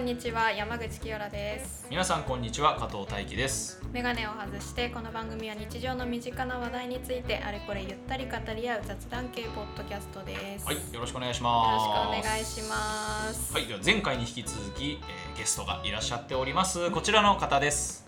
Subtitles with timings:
[0.00, 1.86] さんこんにちは山口清良です。
[1.90, 3.82] 皆さんこんにちは加藤大輝です。
[3.92, 10.64] メガネを外してこの番組は日常の身近な話題についてあれこれゆったり語り合う雑談系ポッドキャストです。
[10.64, 12.16] はいよろしくお願いしよます。
[12.16, 13.52] ろしくお願いします。
[13.52, 16.90] はいでは前回に引き続き、えーゲストがいらっしゃっております。
[16.90, 18.06] こちらの方です。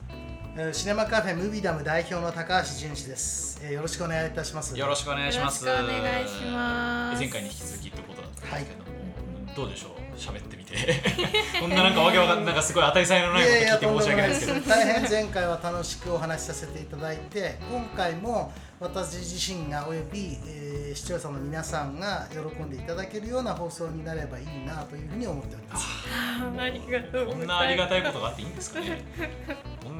[0.57, 4.75] えーシネマカフェムービーダム代表の高橋純次です、えーよろしくお願いいたします。
[4.79, 5.67] よろしくお願いします。
[5.67, 7.19] よろしくお願いします。
[7.21, 8.91] 前回に引き続きってことだったんですけど
[9.51, 10.02] も、どうでしょう？
[10.17, 10.73] 喋ってみて。
[11.61, 14.61] こんななんかわけわかんなんかすごい当たり障りのないこと聞いて申し訳ないですけど。
[14.61, 25.87] 大変前回は楽しくお話しさせていただいて今回も私自身がおよび、えー視聴者の皆さんが喜んでいただけるような放送になればいいなというふうに思っております。
[26.59, 29.03] ありがとうこんなありがたいことがあっていいんですかね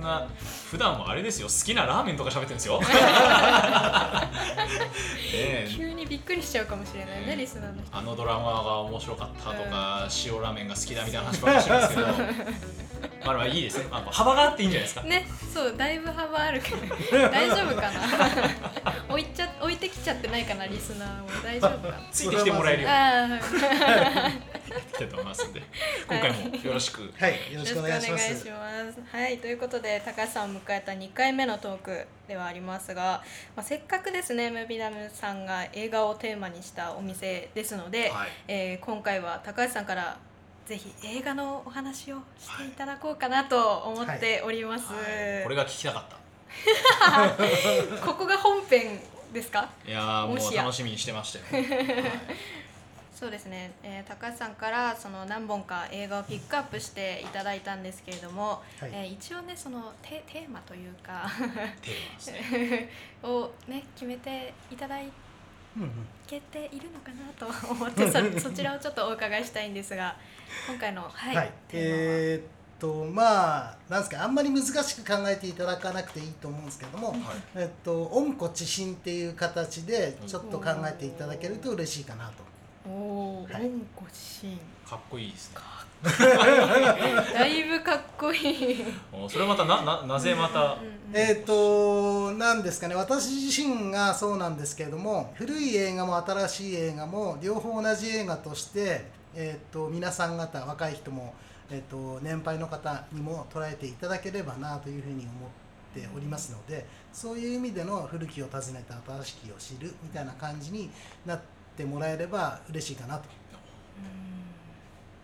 [0.03, 0.29] な
[0.71, 1.49] 普段はあれですよ。
[1.49, 2.81] 好きなラーメンとか喋ってるんですよ。
[5.77, 7.97] 急にびっくりしちゃうかもしれないねリスナーの人。
[7.97, 12.07] あのドラマが面白かったとか、塩ラーメンが好きだみたいな話ばっかりしてるんですけど。
[13.25, 15.03] まあまあいいですね、まあ、幅があっていいんじゃないですか。
[15.07, 16.79] ねそうだいぶ幅あるけど
[17.31, 18.01] 大丈夫かな。
[19.09, 22.03] 置いちゃ置いてきちゃってないかなリスナーも大丈夫かな。
[22.11, 22.89] ついてきてもらえるよ
[24.93, 25.63] いきたいと思いますので
[26.09, 28.47] 今回もよろしく、はいよろしくお願いします。
[29.11, 33.23] はいということで高橋さんを迎えた2回目のトークではありますが、
[33.57, 38.29] まあ、せっかくですねムビダムさんが映画をテーマにしたお店ですので、はい。
[38.49, 40.19] えー今回は高橋さんから
[40.67, 45.43] ぜひ映画のお話をしていただこうかなと思っております、はい。
[45.43, 46.17] これが聞きたかった。
[48.05, 49.01] ここが本編
[49.33, 49.71] ですか？
[49.87, 51.65] いやーもう楽しみにしてましたよ、は い
[53.23, 58.91] そうですね、えー高橋さんからその何本か映画をピックアップしていただいたんですけれども、はい。
[58.93, 62.91] えー一応ねそのテテーマというかテーマですね。
[63.23, 65.05] をね決めていただうん
[65.83, 65.91] うん。
[66.27, 70.17] けているのかなと 思ってそそちらをちょっとお伺いしたいんですが
[70.69, 72.49] 今回のはい、はい、えーっ
[72.81, 74.25] とまあなんですか。
[74.25, 77.15] あんまり難しく考えていただかなくていいと思うんですけども、
[77.55, 82.52] えっと温故知新っていう形でちょっと考えていただけると嬉しいかなと。
[82.87, 83.67] おお、はい。
[83.67, 85.57] 温故知新かっこいいですね。
[86.03, 88.85] だいぶかっこいい。
[89.13, 90.77] おそれまたなななぜまた、
[91.13, 92.95] えーっとなんですかね。
[92.95, 101.35] 私自身がそうなんですけれども古い映画も新しい映画も両方同じ映画として、えーっと皆さん方若い人も、
[101.71, 105.51] えーっと年配の方にも捉えていただければなというふうに思っ
[105.95, 110.91] ておりますのでそういう意味での古きを訪ねて新しきを知るみたいな感じに
[111.25, 113.25] なってもらえれば嬉しいかなと。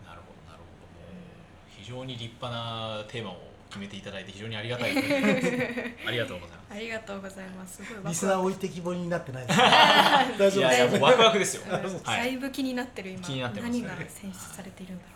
[0.05, 0.87] なるほどなるほど。
[0.87, 3.37] もう非常に立派なテーマを
[3.69, 4.91] 決めていただいて非常にありがたい。
[6.07, 7.77] ありがとうございまありがとうございます。
[7.77, 9.65] すごいワクワクリスナー置いてきぼりになってないですか？
[10.39, 12.33] 大すい丈夫ですいやもうワクワクですよ、うんだはい。
[12.33, 13.21] いぶ気になってる今。
[13.23, 13.81] 気になってますね。
[13.81, 15.09] 何が選出されているんだろ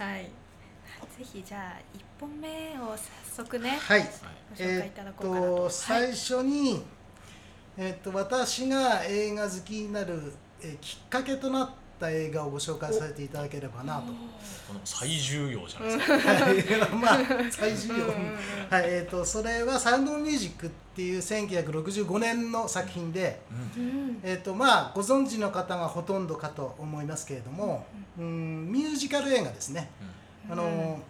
[0.00, 0.02] う。
[0.02, 0.24] はい。
[1.18, 2.48] ぜひじゃあ一本目
[2.80, 4.00] を早速ねはい。
[4.00, 4.08] はい
[4.56, 6.84] ご紹介いただこうかなと、えーっとはい最初に、
[7.76, 11.70] えーっと私が映画好きになる、えーきっかけとなっ
[12.00, 14.02] た映画をご紹介させていただければなと。
[14.66, 17.18] この最重要じゃないですか、はいまあ
[17.50, 18.14] 最重要、うんうんうん。
[18.70, 23.40] はいえーっとそれは「サウンドミュージック」っていう1965年の作品で、
[23.76, 23.82] うん。
[23.82, 27.84] うんえーっとまあ、ご存知の方がほとんどかと思いますけれども、
[28.18, 29.90] うん、ミュージカル映画ですね。
[30.48, 31.02] あのうん。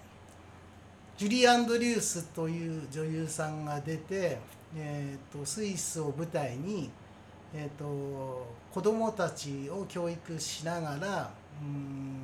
[1.16, 4.38] ジュリー・アンドリュースという女優さんが出て、
[4.76, 6.90] えー、とスイスを舞台に、
[7.54, 11.30] えー、と子供たちを教育しながら
[11.62, 12.22] うん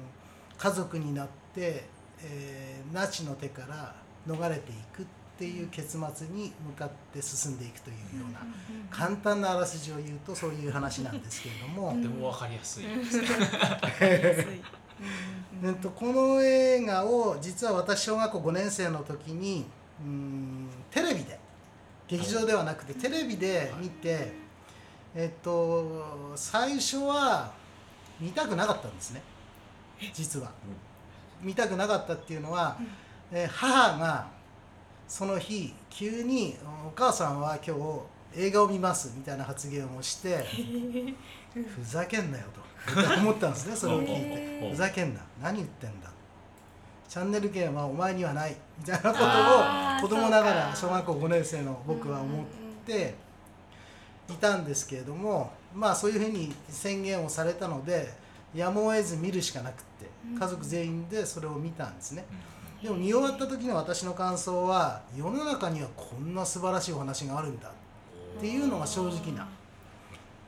[0.58, 1.84] 家族になって、
[2.22, 3.94] えーナチの手から
[4.26, 5.06] 逃れていくっ
[5.38, 8.40] ていう結末に向かって進んでいくというような
[8.90, 11.92] 簡単なあらすじを言うとそういう話なんですけれども。
[11.96, 12.84] とてもわかりやすい。
[12.84, 13.26] ですね、
[14.00, 14.62] 安い
[15.62, 19.64] えっと、この映画を実は私小学校5年生の時に
[20.04, 21.39] うーんテレビで
[22.10, 24.32] 劇場ではなくてテレビで見て、
[25.14, 27.52] えっと、最初は
[28.18, 29.22] 見たくなかったんですね。
[30.12, 30.50] 実は。
[31.40, 32.76] 見たくなかったっていうのは、
[33.30, 34.26] えー母が
[35.06, 37.76] その日急に「お母さんは今
[38.34, 40.44] 日映画を見ます」みたいな発言をして
[41.52, 42.60] 「ふざけんなよ」と
[43.20, 44.70] 思ったんですねそれを聞いて。
[44.70, 45.20] ふざけんな。
[45.42, 46.09] 何言ってんだ
[47.10, 52.46] チャンネル権はお前にはないみたいなことを子供ながら小学校5年生の僕は思っ
[52.86, 53.14] て
[54.28, 58.14] いたんですけれどもまあそういうふうに宣言をされたので
[58.54, 60.08] やむを得ず見るしかなくって
[60.38, 62.24] 家族全員でそれを見たんですね。
[62.80, 67.68] でも見終わった時の私の感想は世の中にはこんな素晴らしいお話があるんだ
[68.38, 69.48] っていうのが正直な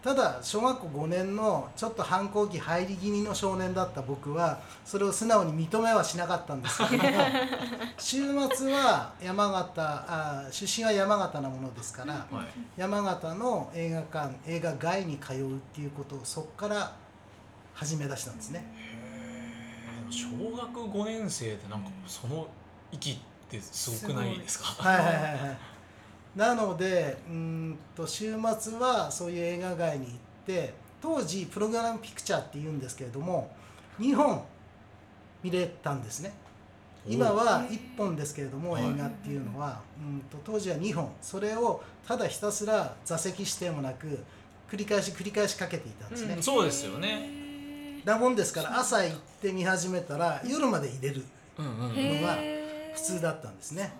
[0.02, 7.10] ただ小学校5年のちょっと反抗期入り気味の少年だった僕はそれを素直に認めはしなかったんですけども
[7.98, 8.16] 週
[8.52, 12.46] 末は山形あ出身は山形なものですから、はい。
[12.76, 16.92] 山形の映画館映画街に通うっていうことをそこから
[17.72, 18.64] 始め出したんですね。
[20.10, 20.26] 小
[20.56, 22.46] 学5年生ってなんかその
[22.90, 23.16] 域っ
[23.48, 24.64] てすごくないですか？
[24.82, 25.58] はいはいはいはい
[26.36, 33.50] なのでうーんと週末はそういう映画街に行って当時プログラムピクチャーっていうんですけれども
[34.00, 34.42] 2本
[35.42, 36.32] 見れたんですね。
[37.04, 38.84] 今は1本ですけれどもはい。
[38.84, 39.80] 映画っていうのは。
[39.98, 41.12] うんと当時は2本。
[41.20, 44.20] それをただひたすら座席指定もなく
[44.70, 46.42] 繰り返し繰り返しかけていたんですね、うん。
[46.42, 48.00] そうですよね。
[48.04, 51.24] だもんですから朝行って見始めたら夜まで入れる
[51.58, 53.92] うんうんへのがー普通だったんですね。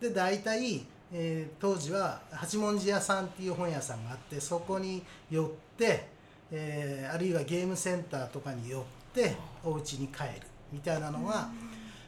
[0.00, 0.84] で大体、
[1.18, 5.48] えー当時は八文字屋さんっていう本屋さんがあってそこに寄っ
[5.78, 6.08] て、
[6.50, 8.82] えーあるいはゲームセンターとかに寄っ
[9.14, 9.34] て
[9.64, 10.28] お家に帰る
[10.70, 11.48] みたいなのが、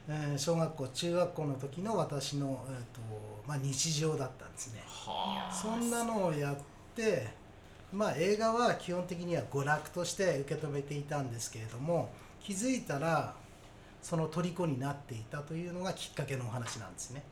[0.09, 3.01] えー小学校中学校の時の私の、えーと
[3.47, 4.83] まあ、日常だったんですね。
[4.87, 5.55] はあ。
[5.55, 6.57] そんなのをやっ
[6.95, 7.29] て
[7.91, 12.11] まあ映画は基本的には娯楽として受け止めていたんですけれども
[12.41, 13.35] 気づいたら
[14.03, 17.23] その虜になっていたというのがきっかけのお話なんですね。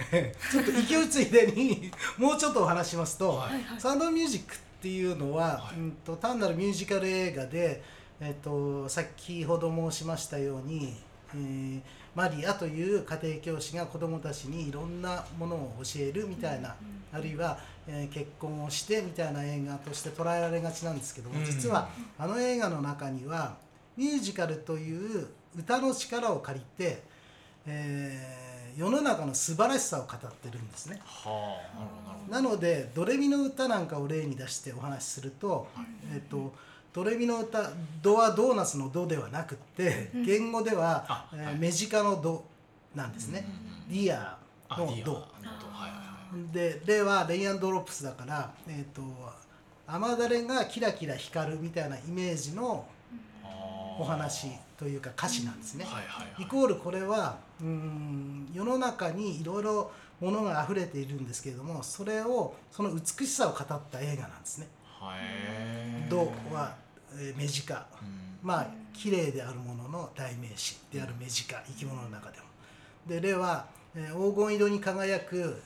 [0.50, 5.78] ちょっと勢いついでにもうちょっとお話しますと、はいサウンドミュージックっていうのは、はい。
[5.78, 7.82] うん、と単なるミュージカル映画で、
[8.20, 10.96] えっと先ほど申しましたように、
[11.34, 11.80] えー
[12.12, 16.74] マリアという家庭教師が子どもたちにいろんなものを教えるみたいな、
[17.12, 17.56] あるいは、
[17.86, 21.44] えー結婚をしてみたいな映画として捉えられがちなんですけども、うん。
[21.44, 21.88] 実は
[22.18, 23.56] あの映画の中には
[23.96, 27.02] ミュージカルという歌の力を借りて、
[27.66, 28.49] えー
[28.80, 31.02] 世の中の素晴らしさを語ってるんですね。
[31.04, 32.30] はあ。
[32.30, 35.68] なるほどなのでドレミの歌なんかを例に出してお話しすると,、
[36.10, 36.54] えっと
[36.94, 41.58] ドレミの歌ドはドーナツのドではなくって原語では、えーあはい。
[41.58, 42.42] 雌鹿のド
[42.94, 43.46] なんですね。
[43.90, 44.38] deer
[44.70, 45.28] のド。
[46.50, 49.02] でレは raindrops だから、えっと
[49.86, 52.86] 雨だれがキラキラ光るみたいなイメージの
[53.98, 54.48] お話
[54.78, 55.84] というか歌詞なんですね。
[55.84, 56.42] はいはいはい。
[56.44, 58.48] イコールこれはうーん。
[58.52, 59.90] 世の中にいろいろ
[60.20, 64.68] ものが溢れているんですけれどもそれをその美しさを語った映画なんですね。
[66.10, 66.76] ドは、
[67.14, 68.38] えー目近うん。
[68.42, 72.44] まあ綺麗であるものの代名詞である目近生き物の中でも。
[73.06, 75.60] でレは、えー黄金色に輝く、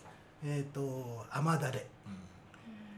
[0.44, 1.86] えー、と雨だれ、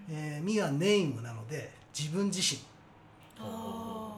[0.08, 0.14] うん。
[0.14, 2.60] えーミはネームなので自分自身。
[3.38, 4.12] あ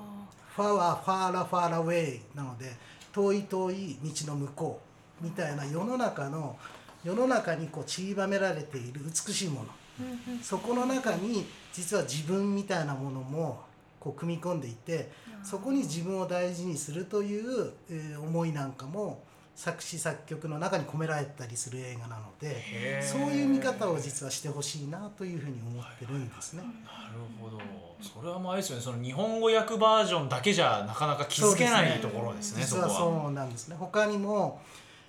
[0.57, 2.77] ファはファーラファーラウェイなので
[3.19, 4.81] 遠い遠い道の向こ
[5.21, 6.57] うみたいな世の中の
[7.03, 9.67] 世の中にこう散りばめられている美しいもの。
[10.01, 10.41] ーうんうん。
[10.41, 13.61] そこの中に実は自分みたいなものも
[13.99, 15.11] こう組み込んでいて
[15.43, 19.23] そこに自分を大事にするという、えー思いなんかも
[19.57, 26.63] 作詞作曲の中に込められたりする映画なのでそういう見方を実はしてほしいなというふうに思ってるんですね。
[26.63, 27.59] なるほど
[28.01, 32.99] それはもうあれですよねその日本語訳バージョンだけじゃなかなか気づけないところですねそ実はこは。
[32.99, 33.77] そうなんですね。
[33.79, 34.61] 他にも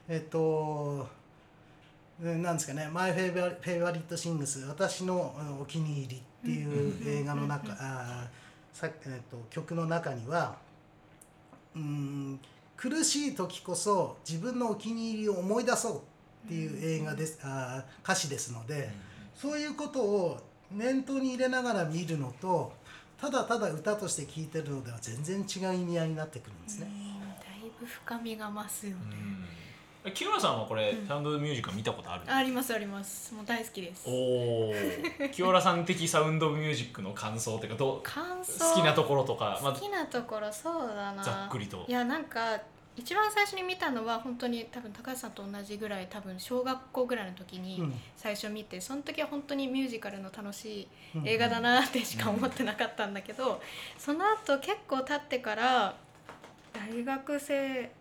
[0.07, 1.07] えっと
[2.21, 10.57] うんなんですかね「マイ・フェイバリット・シングス」私のうんお気に入りっていう映画の中あーさ、えっと、曲の中には
[11.75, 12.39] うん
[12.75, 15.97] 苦しい時こそ自分のお気に入りを思い出そう
[16.47, 18.89] っていう映画ですあー歌詞ですので、
[19.35, 20.39] そういうことを
[20.71, 22.71] 念頭に入れながら見るのと
[23.19, 26.87] ただただ歌として聴いてるのでは全然違う意味合いになってくるんですね。
[27.39, 28.97] だいぶ深みが増すよね、
[30.05, 30.11] うん。
[30.13, 31.07] 清原さんはこれ、うん。
[31.07, 32.23] サウンドミュージック見たことある？
[32.27, 33.33] ありますあります。
[33.33, 34.05] もう大好きです。
[34.07, 34.73] おお
[35.31, 38.01] 清原さん的サウンドミュージックの感想っていうかどう？
[38.03, 38.63] 感想？
[38.63, 41.21] 好きなところとか、ま好きなところそうだな。
[41.21, 41.85] ざっくりと。
[41.87, 42.61] いやなんか
[42.97, 47.93] 一番最初に見たのは本当に多分高橋さんと同じぐらい多分小学校ぐらいの時にうん。
[48.15, 51.27] 最初見て、その時は本当にミュージカルの楽しいうん。
[51.27, 53.61] 映画だなってしか思ってなかったんだけど、
[53.97, 55.95] その後結構経ってから
[56.73, 57.91] 大学生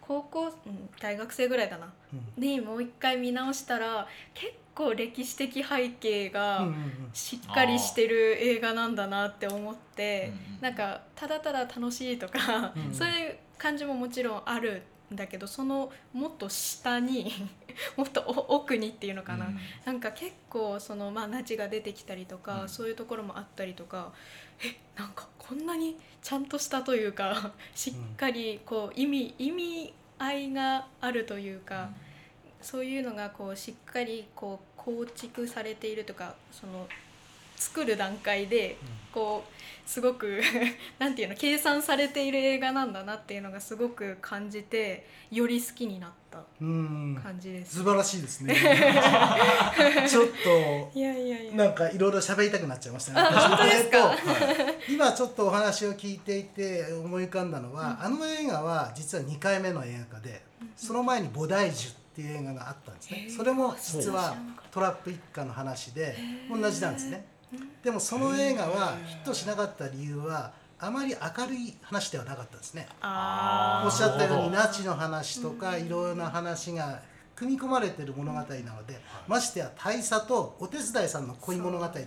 [0.00, 1.92] 高校、うん、大学生ぐらいだな。
[2.12, 2.42] うん。
[2.42, 7.10] にもう一回見直したら結構歴史的背景うんがうん。
[7.12, 10.60] しっかりしてる映画なんだなって思って、うんうん。
[10.62, 12.94] なんかただただ楽しいとか、うん。
[12.94, 14.82] そういう感じももちろんある
[15.12, 17.32] んだけどそのもっと下に
[17.96, 19.58] もっとお奥にっていうのかな、うん。
[19.84, 22.68] なんか結構そのまあナチが出てきたりとか、うん。
[22.68, 24.12] そういうところもあったりとか
[24.64, 31.90] えなんかこんなにちゃんとしたというか しっかりこう意味意味合いがあるというか、
[32.62, 36.88] そういうのがこうしっかりこう構築されているとかその
[37.56, 38.76] 作る段階で
[39.12, 40.40] こうすごく
[40.98, 47.20] なんていうの計算されている映画なんだなっていうのがすごく感じてより好きになったうん。
[47.22, 47.76] 感じです。
[47.76, 48.54] 素晴らしいですね。
[50.08, 50.28] ちょっ
[50.92, 51.52] といやいやいや。
[51.54, 53.20] なんかいろいろ喋りたくなっちゃいましたね。
[53.20, 53.98] あ本当ですか？
[53.98, 60.42] えっと 今ちょっとお話を聞いていて思い浮かんだのは、あの映画は実は2回目の映画化で、
[60.76, 63.28] その前に菩提樹っていう映画があったんですね。
[63.34, 64.36] それも実は
[64.70, 66.60] トラップ一家の話でー。
[66.60, 67.24] 同じなんですね。
[67.82, 72.86] でもその映画はヒットしなかった理由はあまり明るい話ではなかったですね。
[73.00, 77.00] おっしゃったようになナチの話とかいろいろな話が
[77.34, 82.04] 組み込まれている物語なので、ましてや大佐とお手伝いさんの恋物語なので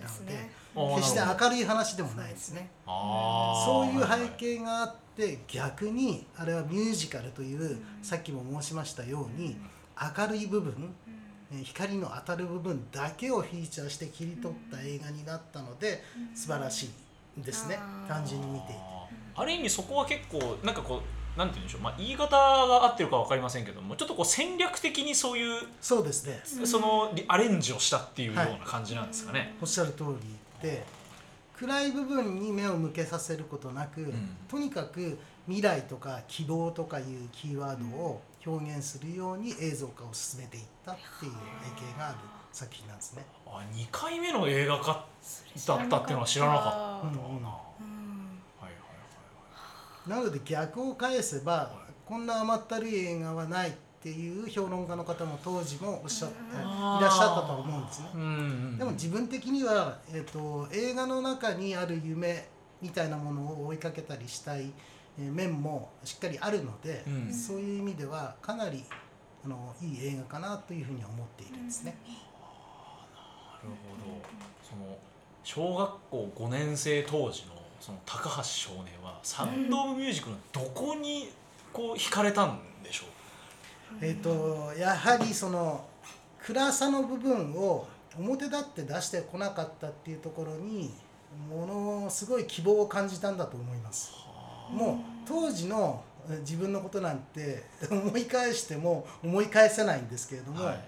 [0.96, 2.70] 決して明るい話でもないですね。
[2.86, 9.56] そういう背景があって逆にあれはミュージカルというさっきも申しましたように
[10.18, 10.99] 明るい部分えー
[11.64, 16.02] 光の当たる部分だけをフィーチャーして切り取った映画になったので
[16.34, 16.90] 素晴らし
[17.38, 17.78] いですね。
[18.08, 18.80] 単純に見ていて。
[19.34, 21.02] ある意味そこは結構なんかこ
[21.36, 26.42] うなんて言うんでしょう、まあ、言い方が合ってるか分かりませんけどもちょっとこう戦略的にそういう、そうですね。
[26.66, 29.56] そのリアレンジをしたっていうような感じなんですかね。
[29.60, 30.84] おっしゃる通りで
[31.56, 34.12] 暗い部分に目を向けさせることなく、ん。
[34.48, 42.18] とにかく未来とか希望とかいうキーワードを表現するように映像化を進めていったっていう背景がある
[42.52, 43.24] 作品なんですね。
[43.46, 45.06] あ2回目の映画化
[45.66, 47.00] だったっていうのは知らなかったな。
[47.02, 47.50] うんうんうんは
[48.60, 48.68] いは
[50.06, 51.70] いなので逆を返せば
[52.06, 58.10] こんな甘ったるい映画はないっていう評論家の方も当時もおっしゃっていはいらっしゃったと思うんですね。
[58.14, 62.48] うんうんでも自分的には、えー、と映画の中にある夢
[62.80, 64.70] みたいなものを追いかけたりしたい、えー
[65.28, 67.32] 面もしっかりあるので、うん。
[67.32, 68.84] そういう意味ではかなり
[69.44, 71.96] あのいい映画かなというふうには思っているんですね。
[72.04, 74.40] なるほど。
[74.62, 74.96] その
[75.42, 81.30] 小学校5年生当時のその高橋少年はサウンド・オブ・ミュージックのどこに
[81.72, 83.04] こう惹かれたんでしょ
[84.00, 85.84] えー、とやはりその
[86.38, 90.92] 暗さの部分を表立って出してこなかったっていうところに
[91.48, 91.66] も
[92.04, 94.12] のすごい希望を感じたんだと思います。
[94.72, 94.96] もう
[95.26, 100.80] 当時のえ自分のことなんて 思い返しても思い返せないんですけれども、はい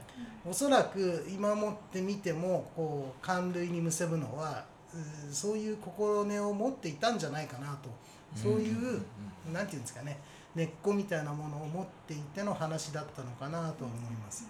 [0.45, 7.89] おそらく今もってみてもこう感類にむせぶのはうそういう心根を持っていたんじゃないかなと
[8.35, 9.07] そういう、うん
[9.47, 10.19] うんなんていうんですかね
[10.55, 14.47] 根っこみたいなものを持っていての話だったのかなと思います。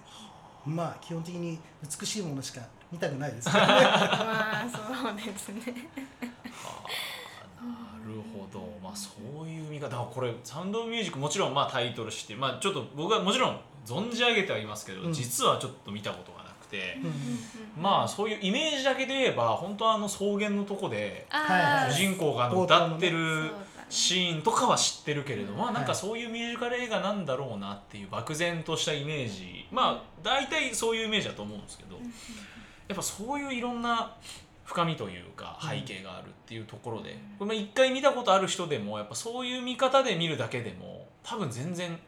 [0.67, 2.61] まあ基本的に美しいものしか
[2.91, 3.67] 見たくないですけどね。
[3.73, 5.89] まあそうですね。
[8.95, 9.11] そ
[9.45, 9.89] ういう見方。
[9.89, 15.13] だからこれサウンド・オブ・ミュージックもちろんまあタイトルして、まあ、ちょっと僕はもちろん存じ上げてはいますけど、うん。
[15.13, 17.07] 実はちょっと見たことがなくて、う
[17.79, 21.27] んまあそういうイメージだけで言えば本当はあの草原のとこで
[21.91, 23.51] 主人公が歌ってる
[23.89, 29.67] シーンとかは知ってるけれど、うんまあなんかはいそういうミュージカル映画なんだろうなっていう漠然としたイメージ。
[29.71, 31.97] まあ大体そういうイメージだと思うんですけど、
[32.89, 34.15] やっぱそういういろんな
[34.73, 41.99] 深みというか背景があるっていうところで、これ一回見たことある人でもやっぱそういう見方で見るだけでも多分全然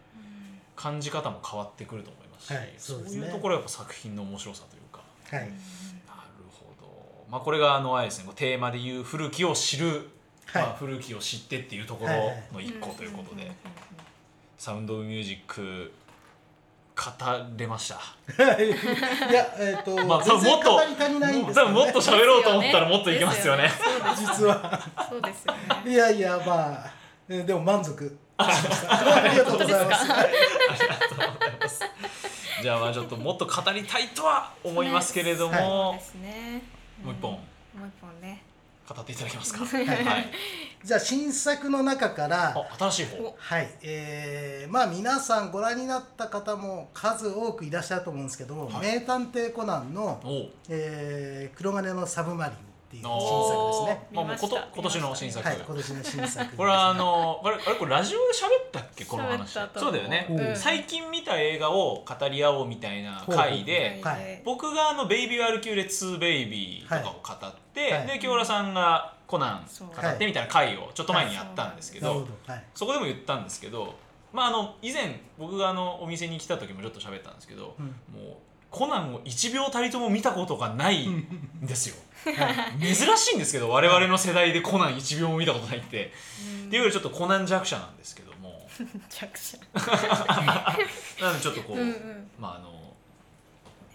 [0.75, 3.26] 感じ方も変わってくると思いますし、はいそうですね。
[3.26, 5.02] いうところはやっぱ作品の面白さというか。
[5.30, 5.50] はい、なる
[6.50, 10.09] ほど、まあ、これがあのあれですねテーマでいう古きを知る、
[10.47, 10.62] はい。
[10.62, 12.12] まあ、古きを知ってっていうところ
[12.52, 13.52] の一個ということで、
[14.56, 16.03] サウンド・オブ・ミュージック語
[17.57, 17.97] れました。
[18.63, 18.69] い
[19.33, 23.65] やえっ、と、まあ多全然分もっと語り足りないんです多分もっと喋ろうと思ったらもっといきますよね。
[23.65, 24.81] ですよね実は。
[25.09, 25.91] そうですよね。
[25.91, 26.93] いやいやまあ
[27.29, 28.05] えーでも満足。
[28.07, 30.07] しましたありがとうございます。
[30.09, 30.17] 本
[31.59, 31.81] 当です。
[31.81, 31.87] か
[32.63, 36.63] じゃあまあちょっともっと語りたいとは思いますけれども、そうですね。
[37.05, 37.33] もう一本。
[37.33, 37.39] も
[37.85, 38.44] う一本ね。
[38.88, 39.64] 語っていただけますか？
[39.64, 40.31] はいはい。
[40.85, 43.23] じゃあ新作の中からあ新しい方。
[43.25, 43.69] おはい。
[43.83, 48.87] えーまあ皆さんご覧になった方も数多くいらっしゃると思うんですけども「はい。
[48.95, 50.38] 名探偵コナンの」お。
[50.47, 52.57] うえー黒金のサブマリン」
[52.99, 54.09] っていう新お作ですね。
[54.13, 59.05] まあもうこと今年の新作、はい今年の新作これはあのあれあれこれラジオで喋ったっけ？
[59.05, 59.59] この話。
[59.77, 60.57] そうだよね、うん。
[60.57, 64.15] 最近見た映画を語り合おうみたいな回ではい。
[64.15, 68.07] はい僕があの「ベイビー・アルキューレ 2・ ベイビー」とかを語って、はい。
[68.07, 72.27] で清原さんがコナン語ってみたいな回をちょっと前にやったんですけど、
[72.75, 73.95] そこでも言ったんですけど、
[74.33, 78.37] まあ、あの以前僕があのお店に来た時もちょっと喋ったんですけど、うんもう
[78.71, 81.25] コナンを1秒たりとも見たことがないん
[81.63, 81.95] ですよ。
[82.33, 82.95] はい。
[82.95, 86.12] 珍しいんですけど我々の世代でコナン1秒も見たことないって、
[86.62, 86.66] うん。
[86.69, 88.66] っていうよりちょっとコナン弱者なんですけども。
[89.09, 89.59] 弱者。
[91.21, 92.31] なのでちょっとこう、うんうん。
[92.38, 92.73] まああの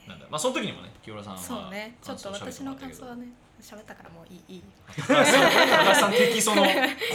[0.08, 1.96] なんだまあその時にもね清原さんはそうね。
[2.02, 3.32] ちょっと私の感想はねね
[3.62, 4.64] 喋ったからもういいいい。
[4.96, 5.26] 高橋
[5.96, 6.66] さん的その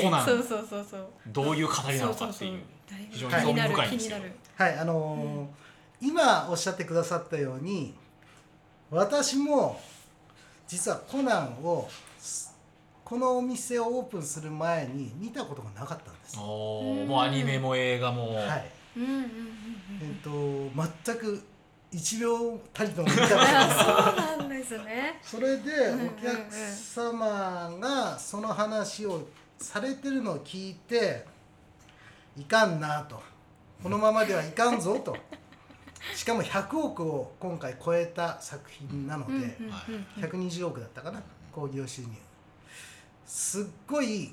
[0.03, 1.09] コナそうンそうそうそう。
[1.29, 2.63] どういう語りなのかっていう
[3.11, 5.65] 非常に興味深いんですよ気になるはいあのー
[6.01, 7.95] 今おっしゃってくださったように
[8.91, 9.81] 私も
[10.67, 12.55] 実はコナンをす
[13.05, 16.39] このお店をオープンする前に見たことがなかったんです。
[16.39, 18.71] おーもうアニメも映画も、はい。
[18.97, 19.27] うんうんうんうん
[20.01, 20.31] えっと
[21.05, 21.43] 全く
[21.93, 23.55] 1秒たりとも見たことがない。
[23.55, 25.21] あそうなんですね。
[25.23, 29.29] それでお客様がその話を
[29.59, 31.27] されてるのを聞いて
[32.37, 33.23] いかんなと。
[33.83, 35.15] このままではいかんぞと
[36.15, 42.09] しかも100億を今回超えた作品なのでうん120億だったかな興行収入。
[43.27, 44.33] すっごい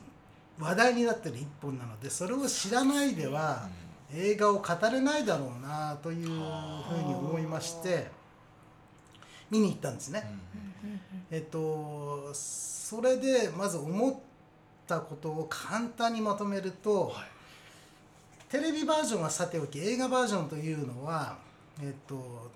[0.59, 3.69] 話題になってる一本なのでそれを知らないでは
[4.13, 6.33] 映画を語れないだろうなというふう
[7.07, 8.11] に思いまして
[9.49, 10.23] 見に行ったんですね。
[11.29, 14.15] えっとそれでまず思っ
[14.85, 17.31] たことを簡単にまとめると、はい。
[18.49, 21.37] テレビバージョンはさておき映画バージョンというのは、
[21.81, 22.51] えっと、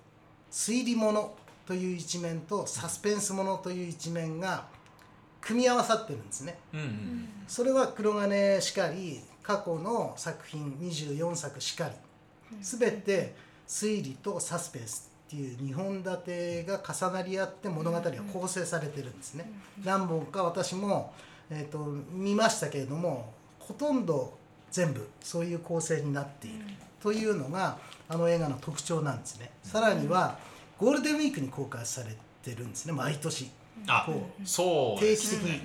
[0.52, 4.68] 推理ものという一面とサスペンスものという一面が
[5.42, 6.58] 組み合わさってるんですね。
[6.74, 11.94] うんうんそれは黒金しかり過去の作品24作しかり
[12.62, 13.36] 全て
[13.68, 19.52] 推理とサスペンスっていう2本立てが重なり合って物語が構成されてるんですね。
[19.84, 21.14] 何本か私も、
[21.52, 21.78] えー、と
[22.12, 24.36] 見ましたけれどもほとんど
[24.72, 26.66] 全部そういう構成になっている
[27.06, 27.78] というのが
[28.10, 29.52] あの映画の特徴なんですね。
[29.62, 30.40] さらには
[30.80, 33.52] ゴールデンウィークに公開されてるんですね毎年。
[33.86, 35.62] あこそう定期的に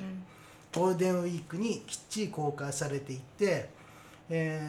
[0.75, 3.71] ゴールデンウィークにきっちり公開されていて、
[4.31, 4.61] え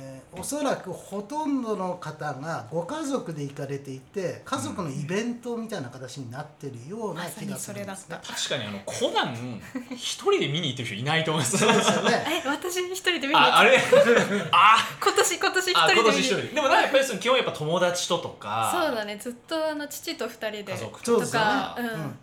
[0.00, 0.04] ー
[0.36, 8.16] おそらくほとんどの方がご家族で行かれていて家族のイベントみたいな形になってるような気がするんですね。
[8.20, 8.32] た。
[8.34, 9.60] 確かにあのコナン
[9.92, 11.58] 一人で見に行ってる人いないと思います。
[11.58, 12.24] そうですよね。
[12.44, 13.78] え私一人で見に行ったああれ？
[14.50, 16.36] あ今年今年一あ人で一人。
[16.54, 18.70] でもなんかやっぱりその基本やっぱ友達ととか。
[18.86, 19.16] そうだね。
[19.16, 20.72] ずっとあの父と二人で。
[20.72, 21.46] 家族とそうですよね。
[21.46, 22.18] とか、うん、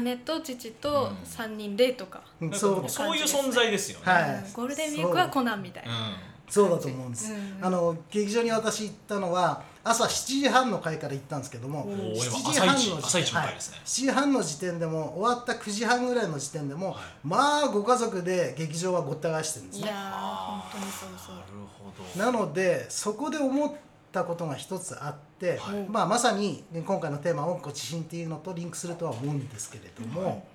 [0.00, 1.26] 姉と父とうん。
[1.26, 2.52] 三人でとか、うん。
[2.52, 2.88] そう。
[2.88, 4.44] そういう存在ですよね、はい。
[4.44, 5.94] うんゴールデンウィークはコナンみたいな、う。
[5.94, 6.14] ん
[6.48, 7.58] そうだと思うんです、うん。
[7.62, 12.14] あの劇場に私行ったのは朝7時半の回から行ったんですけどもおー。
[12.14, 13.76] 7今時半の時点朝一朝一の回ですね。
[13.76, 16.96] はい7時半の時点でも終わった9時半ぐらいの時点でも、はい。
[17.24, 19.86] まあご家族で劇場はごった返してるんですね。
[19.86, 21.36] いやー本当にそうそう。
[21.36, 22.32] なるほど。
[22.32, 23.74] なのでそこで思った
[24.22, 25.86] ことが一つあって、はい。
[25.88, 30.46] まあ、まさに今回のテーマ「温故知新」っていうのとリンクするとは思うんですけれども、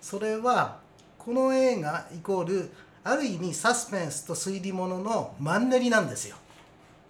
[0.00, 0.78] それは
[1.18, 2.70] この映画イコール
[3.02, 6.36] ある意味サスペンスと推理もののマンネリなんですよ。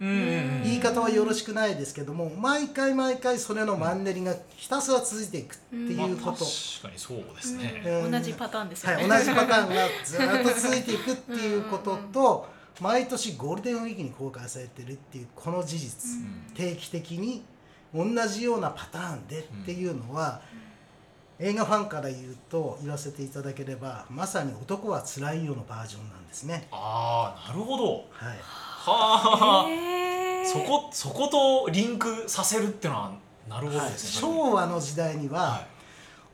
[0.01, 0.19] うんうんう
[0.59, 0.63] ん。
[0.63, 6.47] 言い方はよろしくないですけども毎回毎回それのマンネリがひたすら続いていくっていうこと、まあ、確
[6.83, 8.11] かにそうですね、うん。
[8.11, 12.47] 同じパターンですよね、はい、同じパターンがずっと続いていくっていうことと
[12.81, 16.53] 毎年ゴールデンウィークに公開されてるっていうこの事実、ん。
[16.55, 17.43] 定期的に
[17.93, 20.41] 同じようなパターンでっていうのは、
[21.39, 26.67] 映画ファンから言うと言わせていただければまさに「男はつらいよ」のバージョンなんですね。
[26.69, 27.85] ああなるほど。
[28.11, 28.37] はい。
[28.81, 29.65] はあ、
[30.45, 33.11] そこそことリンクさせるっていうのは
[33.47, 35.67] なるほどはいですね、昭和の時代には、はい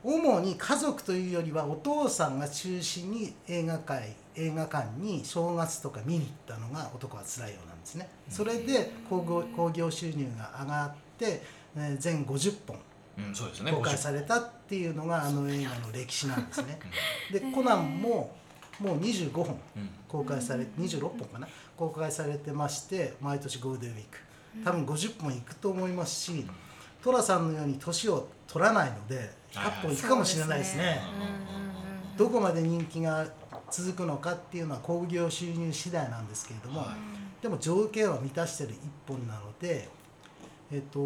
[0.08, 8.08] 主に家族というよりはお父さんが中心に映画界映画館に正月とか見に行ったのが「男はつらいよ」なんですね。
[8.30, 11.42] それで興行興行収入が上がって
[11.74, 12.78] えー全50本
[13.18, 16.78] うん、そうですね公開50されたっていうのがあの映画の歴史なんですね。
[17.32, 18.36] でコナンも
[18.78, 19.90] もう25本うん。
[20.06, 24.18] 公開され26本かな公開されてまして毎年ゴールデンウィーク。
[24.64, 26.46] 多分50本いくと思いますし
[27.02, 31.00] 寅さんのように年を取らないので100本いくかもしれないですね。
[32.16, 33.26] どこまで人気が
[33.70, 37.42] 続くのかっていうのは興行収入次第なんですけれども、はい。
[37.42, 39.88] でも条件は満たしてる一本なので、
[40.72, 41.00] えっと、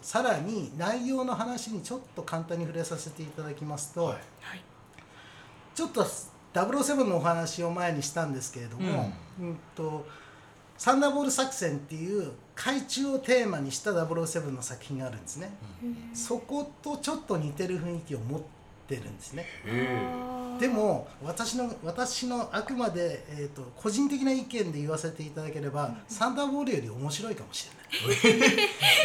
[0.00, 4.14] さらに内容の話にちょっと簡単に触れさせていただきますと、
[5.74, 6.04] ちょっと
[6.54, 10.06] 007のお話を前にしたんですけれども、うんと
[10.80, 15.52] サンダーボール作戦っていう海中をテーマにした007の作品があるんですね。
[16.14, 18.40] そことちょっと似てる雰囲気を持っ
[18.88, 19.44] てるんですね。
[19.66, 28.40] へでも私の私のあくまで、えー、と個人的な意見で言わせていただければ、サンダーボールより面白いかもしれない。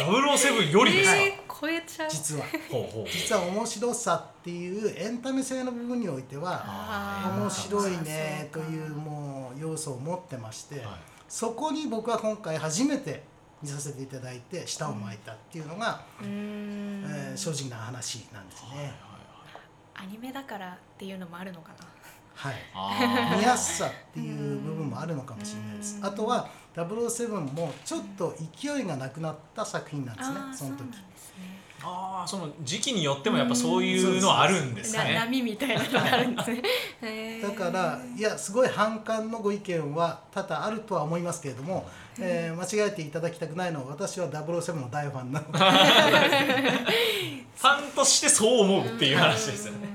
[0.02, 2.10] 007よりですか、えー、超えちゃう。
[2.10, 2.46] 実は。
[2.70, 13.22] ほうほう実は面白さっていうエンタメ性の部分においては面白いねというもう要素を持ってまして、はいそこに僕は今回初めて
[13.62, 17.04] 見させていただいて舌を巻いたっていうのが、うーん。
[17.06, 18.92] えー正直な話なんですね。
[19.94, 21.86] アニメだからっていうのもあるのかな。
[22.34, 23.38] はい。
[23.38, 25.98] 見やすさっていう部分もあるのかもしれないです。
[26.02, 30.84] あとは007もちょっと勢いがなくなった作品なんですねその時
[31.82, 35.14] あーその時期によってもやっぱそういうのはあるんですなね。
[35.14, 36.62] 波みたいなのがあるんですね。
[37.42, 45.58] だからいやすごい反感のご意見は多々あるとは思いますけれども、えー間違えていただきたくないのは私は007の大ファンなので。
[47.56, 49.88] ファンとしてそう思うっていう話ですよね。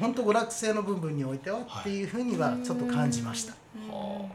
[0.00, 3.54] 本当娯楽性の部分においてはっていうふうにはちょっと感じました。
[3.74, 4.28] うんうんうんうん。
[4.28, 4.30] 確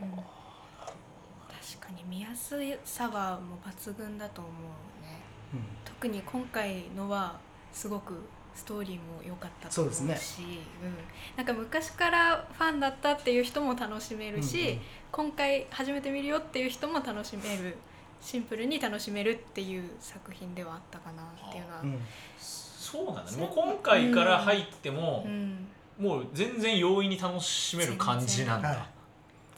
[1.80, 4.52] かに見やすさはもう抜群だと思う
[5.86, 7.40] 特に今回のは
[7.72, 8.14] すごく
[8.56, 14.80] ストーリーも良かったと思うしそうですうん、なんか昔からファンだったっていう人も楽しめるし、うんうん。
[15.12, 17.78] 今回初めて見るよっていう人も楽しめる。
[18.22, 22.00] シンプルに楽しめるっていう作品ではあったかなっていうのは、うん。
[22.38, 23.38] そうなんだね。
[23.38, 25.68] もう今回から入ってもう、ん。
[25.98, 28.86] もう全然容易に楽しめる感じなんはいだ。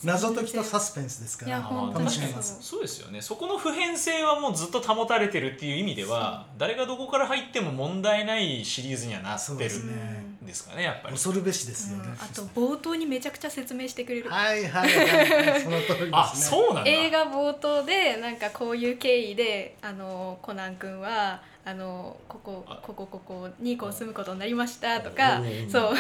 [0.06, 1.60] 謎解きとサスペンスですから。
[1.60, 2.58] 楽しめます。
[2.62, 3.22] そうですよね。
[3.22, 11.14] そこの普遍性はもうずっと保たれてるっていう意味では誰がどこから入っても問題ないシリーズにはなってるんですかねやっぱり。
[11.14, 12.06] 恐るべしですよね。
[12.06, 12.12] うん。
[12.14, 14.90] あと冒頭にめちゃくちゃ説明してくれる、 はいはい。
[14.90, 16.10] はい、その通りですね。
[16.14, 18.92] あそうなんだ映画冒頭でなんかこうい。
[18.92, 22.80] う経緯であのコナン君はあのここあ。
[22.84, 25.94] ここここにこう住むことになりましたとかそう。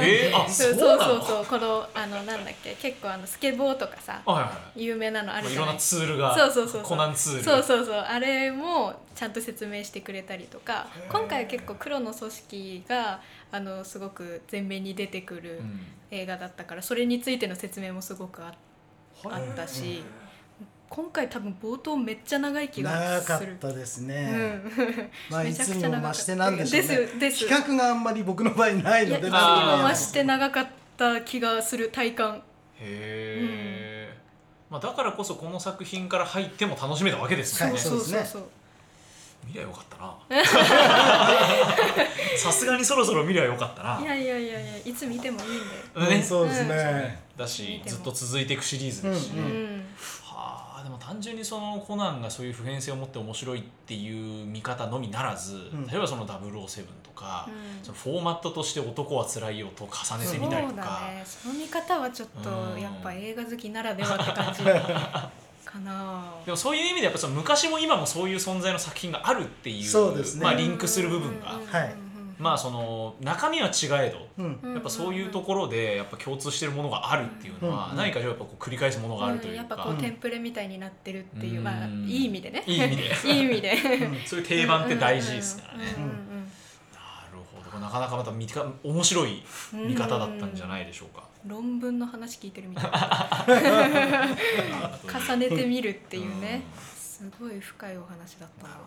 [0.00, 4.22] えー、あ そそうそうそうこのあのなんだっけ結構あのスケボーとかさ
[4.74, 6.82] 有名なのあまあいろんなるじゃないツールがそうそうそうそう。
[6.82, 7.42] コナンツール？
[7.44, 7.94] そうそうそう。
[7.96, 13.20] あれもちゃんと説明してくれたりとか今回は結構黒の組織が
[13.52, 15.86] あのすごく前面に出てくるうん。
[16.12, 18.52] 映画だったからそれについての説明もすごくあ
[19.26, 20.02] あったし
[20.90, 23.54] 今回多分冒頭めっちゃ長い気が長かする。
[23.54, 24.28] ったですうね。
[24.28, 24.60] ん、
[25.30, 26.08] まあいめちゃくつにちゃ長かった。
[26.08, 26.88] も増してなんでしょうね。
[26.88, 32.36] ですです企画があんまり僕の場合ないいやいつにのでなんとも増して長かった気がする体感。
[32.36, 32.42] へ
[32.80, 34.18] え、
[34.68, 38.24] まあ、だからこそこの作品から入っても楽しめたわけですよね、はいそうですね。
[38.24, 38.48] そう
[39.46, 40.14] 見りゃよかったな。
[42.36, 44.00] さすがにそろそろ見りゃよかったな。
[44.00, 45.48] いやいやいやいやいつ見てもいいん
[45.94, 46.16] だよね。
[46.16, 46.68] うんそうですうん。
[46.68, 47.22] ね。
[47.36, 49.46] だしずっと続いていくシリーズですしね、うん。
[49.46, 49.84] うん。
[49.96, 50.29] は
[50.80, 55.86] あでも単純にそのコナンがそういう普遍性を持って面白いっていう見方のみならず、ん。
[55.86, 57.84] 例えばその007とか、うん。
[57.84, 61.22] そのフォーマットとして「男はつらいよ」と重ねてみたりとだか、ね。
[61.24, 62.80] その見方はちょっとうん。
[62.80, 64.62] やっぱ映画好きならではって感じ
[65.64, 66.32] かな。
[66.44, 70.44] でもそういう意味でやっぱその昔も今もそういう存在の作品があるっていうそうですね。
[70.44, 71.66] まあ、リンクする部分が、うん。
[71.66, 71.94] はい
[72.40, 74.26] まあその中身は違えど
[74.72, 77.96] やっぱそういうところでやっぱ共通してるものがあるっていうのはうん。
[77.98, 81.64] 何かやっぱこう繰り返すものがあるというか、うんやっぱこうテンプレみたいになってるっていう、うん。
[81.64, 82.64] まあいい意味でね。
[82.66, 83.02] いい意味で。
[83.24, 83.76] いい意味で。
[84.26, 85.84] そういう定番って大事ですからね。
[85.98, 86.14] うんうんな
[87.32, 87.78] るほど。
[87.78, 89.42] なかなかまた見か面白い
[89.74, 91.24] うん見方だったんじゃないでしょうか。
[91.46, 92.90] 論文の話聞いてるみたい。
[95.28, 96.62] 重ねてみるっていうね。
[96.96, 98.78] すごい深いお話だったな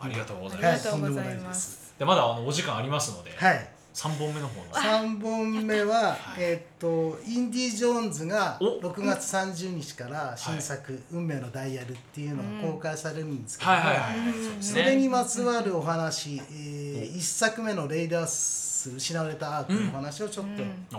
[0.00, 0.90] ありがとうございあます。
[0.90, 1.94] とんでもないまです。
[1.98, 3.68] でまだあのお時間ありますので、はい。
[3.92, 4.72] 三本目の方の。
[4.72, 6.18] 三本目は、はい。
[6.38, 15.08] えっとインディ・ジョーンズがお6月30日から新作「運命のダイヤル」っていうのが公開されるんですけども、はいはいはい、うんそれにね。
[15.08, 20.46] まつわるお話、え1作目の「レイダース失われたアーク」のお話をちょっ
[20.90, 20.98] と。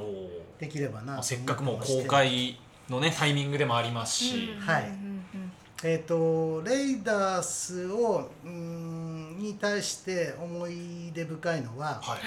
[0.60, 2.60] できればなせっ思かくもう公開
[2.90, 5.09] のねタイミングでもありますし、はい
[5.84, 12.20] えっ、とレイダースをうーんに対して思い出深いのは、はい。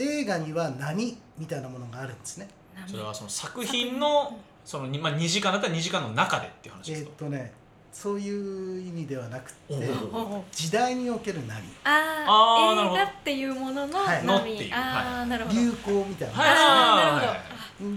[0.00, 2.48] 映画には何みたいなものがあるんですね。
[2.82, 7.24] うんそれはその作品のそのにまあ2時間だったら2時間の中でっていう話えっ、ですか？
[7.24, 7.52] とね
[7.92, 9.74] そういう意味ではなくて
[10.52, 11.58] 時代における何？
[11.84, 14.24] ああ映画っていうもののはい。
[14.24, 14.74] のっていう。
[14.74, 15.56] ああなるほど。
[15.60, 16.54] 流行みたいな、はい。
[16.54, 17.32] なるほど。
[17.32, 17.40] はい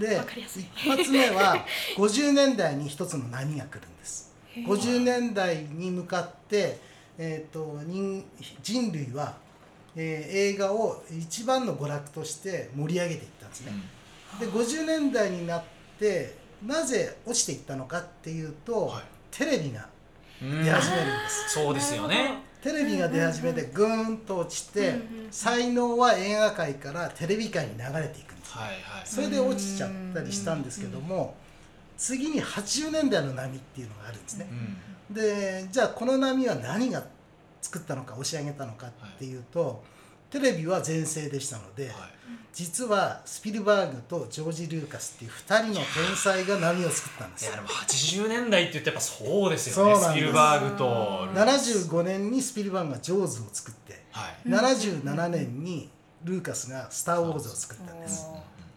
[0.00, 0.18] で
[0.56, 1.62] 一発目は
[1.98, 4.23] 50年代に一つの波が来るんです
[4.56, 6.78] 50年代に向かって、
[7.18, 8.24] えー、と人
[8.62, 9.34] 人類は、
[9.96, 13.72] えー映画を一番の娯楽として盛り上げていったんですね、
[14.40, 15.64] で50年代になっ
[15.98, 19.02] てなぜ落ちていったのかっていうと、はい。
[19.30, 19.86] テレビが
[20.42, 20.64] うん。
[20.64, 21.50] 出始めるんです。
[21.50, 22.42] そうですよね。
[22.62, 25.02] テレビが出始めてぐーんと落ちて、うんうん。
[25.30, 28.56] 才能は映画界からテレビ界に流れていくんです。
[28.56, 28.80] はいはい。
[29.04, 31.34] それで落ちちゃったりしたんですけども
[31.96, 34.48] 次に80年代の波っていうのがあるんですね。
[35.08, 35.14] うん。
[35.14, 37.04] でじゃあこの波は何が
[37.60, 39.82] 作ったのか押し上げたのかっていうと、
[40.30, 41.94] テレビは全盛でしたので、はい。
[42.52, 47.46] 実はスピルバーグとジョージ・ルーカスっていう2人の天才が波を作ったんです。
[47.46, 54.48] いやでも80年代って言ってやっぱそうですよねスピルバーグと75年にスピルバーグがジョーズを作ってはい。
[54.48, 55.90] 77年に
[56.22, 58.26] ルーカスが「スター・ウォーズ」を作ったんです。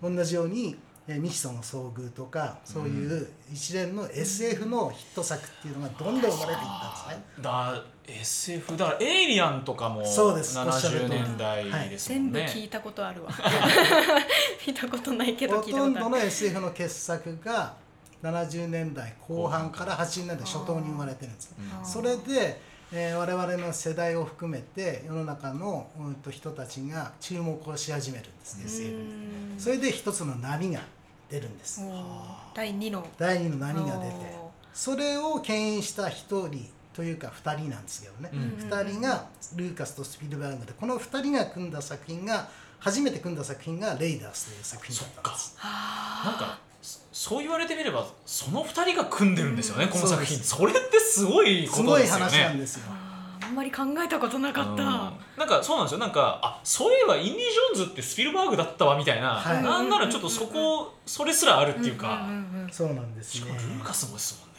[0.02, 7.26] 同じようにえーミヒソの遭遇とかそういう一連の SF のヒット作っていうのがどんどん生まれていったんですね。
[7.42, 10.58] だ SF だからエイリアンとかもそうです。
[10.60, 13.32] おっしゃる通70り年代ですもんね、全部聞いたことあるわ。
[14.68, 15.94] 見たことないけどほ聞いたことある。
[15.94, 17.76] とんどの SF の傑作が
[18.24, 21.86] 70年代後半から80年代初頭に生まれてるんですうん。
[21.86, 22.60] それで、
[22.92, 29.56] えー我々の世代を含めて世の中の、うん、と人たちが注目をし始めるんですう SF に。
[29.56, 29.60] ん。
[29.60, 30.82] それで一つの波が
[31.30, 31.82] 出るんです。
[32.54, 33.08] 第2の。
[33.18, 42.48] 第二の波が出ておそれを牽引した一人というか二人なんですけどね、うん二人がルーカスとスピルバーグでこの二人が組んだ作品が
[42.80, 45.56] 初めて組んだ作品が「レイダース」という作品だったんです。
[45.58, 49.88] はなんかそそう言われてみればその2人が組んでるんですよね、う。
[49.88, 50.38] んこの作品。
[50.40, 52.24] そそれってすごいこすごいとですよね。
[52.26, 52.84] 話なんですよ。
[53.42, 55.07] あんまり考えたことなかった、うん
[55.38, 56.00] なんかそうなんですよ。
[56.00, 59.64] なんかあそういえばインディ・ジョーンズってスピルバーグだったわみたいな、はい。
[59.64, 63.42] なんならちょっとそこそれすらあるっていうか、んんうんうんそうなんですね。
[63.42, 64.58] しかもルーカスもですもんね。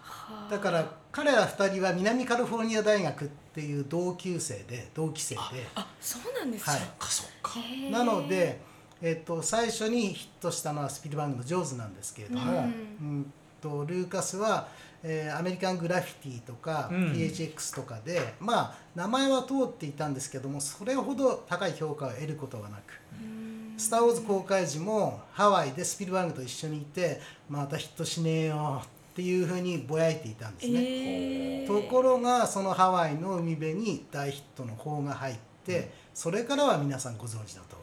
[0.00, 5.40] はあだから彼ら二人は南カリフォルニア大学っていう同級生で同期生で。
[5.74, 6.80] あそうなんですか、はい。
[6.80, 7.58] そっかそっか。
[7.90, 8.60] なので、
[9.00, 13.20] えっと最初にヒットしたのはスピルバーグの「ジョーズ」なんですけれども、ううん。
[13.20, 14.68] んとルーカスは、
[15.02, 30.80] えーアメリカングラフィティとか、うん PHX とかでまあ名前は通っていたんですけどもそれほど高い評価を得ることはなくうん「スター・ウォーズ」公開時もハワイでスピルバーグと一緒にいてまたヒットしねえよっていうふうにぼやいていたんですね。
[30.80, 37.76] えーところがそのハワイの海辺に大ヒットの方が入ってそれからは皆さんご存知だと。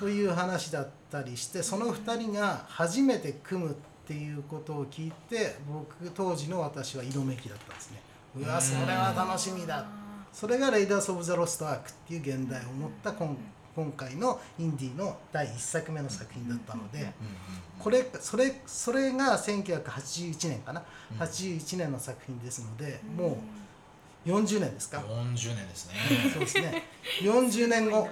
[0.00, 8.00] という話だったりしてその2人が初めて組むっていうことを聞いて僕当時の私は色めきだったんですね。
[8.36, 9.86] うわそれは楽しみだ。
[10.32, 13.36] それが「レイダース・オブ・ザ・ロスト・アーク」っていう現代を持った今
[13.74, 17.12] 今回のインディの第1作目の作品だったので。
[17.82, 23.38] これそれそれが1981年かな、うん81年の作品ですので、も
[24.24, 25.94] う40年ですか、40年ですね。
[26.32, 26.84] そうですね。
[27.20, 28.08] 40年後。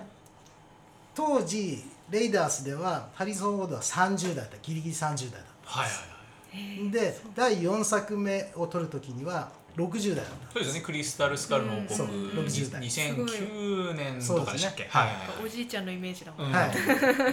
[1.14, 4.56] 当時レイダースではハリソン・フォードは30代だった。
[4.62, 6.90] ギリギリ30代だっはいはいはい。
[6.90, 10.80] で第4作目を撮る時には60代だっそうですね。
[10.80, 12.82] クリスタル・スカルの王そう国60代。
[12.82, 15.46] 2009年とかでしたっけ、そうですねはいはい。
[15.46, 16.52] おじいちゃんのイメージだもん、うん。
[16.52, 16.70] た、はい、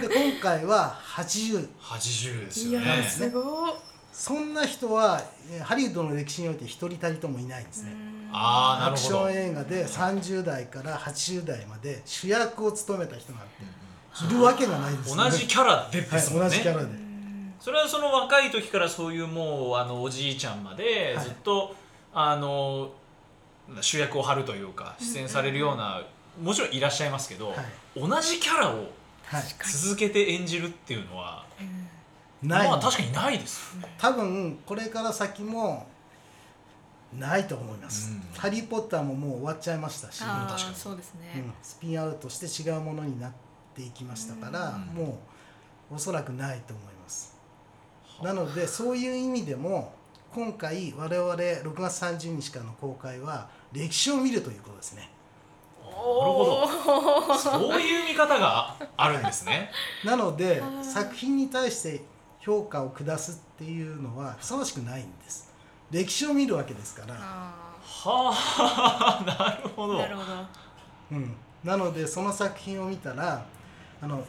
[0.00, 3.72] で今回は80 80ですいやよねすごい、
[4.12, 5.20] そんな人は
[5.50, 7.92] えーハリウッドの歴史において一人たりともいないんですね、
[8.32, 15.24] ああなアクション映画で30代から80代まで主役を務めた人がいるわけがないですね。
[15.24, 17.07] 同じキャラでですもんね、はい、同じキャラで、
[17.68, 21.24] それはその若い時からそういうもうあのおじいちゃんまではい。
[21.26, 21.76] ずっと、
[22.14, 22.90] あの
[23.82, 26.02] 主役を張るというか出演されるような、
[26.42, 27.58] もちろんいらっしゃいますけど、はい。
[27.94, 28.86] 同じキャラを
[29.24, 29.42] はい、
[29.82, 31.44] 続けて演じるっていうのは
[32.42, 33.76] ない、まあ確かにないです。
[33.76, 33.94] よね。
[33.98, 35.86] 多分これから先も
[37.18, 38.22] ないと思います、うん。
[38.34, 40.72] ハリー・ポッターももう終わっちゃいましたし、あ確かに。
[40.72, 43.32] あそうですうねん、スピンアウトして違うものになっ
[43.74, 45.04] ていきましたから、うん。
[45.04, 45.18] も
[45.90, 46.97] うおそらくないと思います
[48.22, 49.92] なのでそういう意味でも
[50.34, 55.10] 今回我々6月30日からの公開は歴史を見るということですね。
[55.84, 56.66] なるほ
[57.26, 57.34] ど。
[57.34, 59.70] そういう見方があるんですね。
[60.04, 62.02] なので作品に対して
[62.40, 65.52] 評価を下すっていうのはふさわしくないんです。
[65.90, 69.98] 歴史を見るわけですから、あはあなるほど。
[69.98, 70.32] あなるほど。
[71.12, 73.44] うん、なのでその作品を見たら
[74.00, 74.24] あの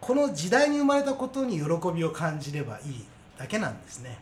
[0.00, 3.04] この時代に生まれたことに喜びを感じればいい
[3.36, 4.18] だけなんですね。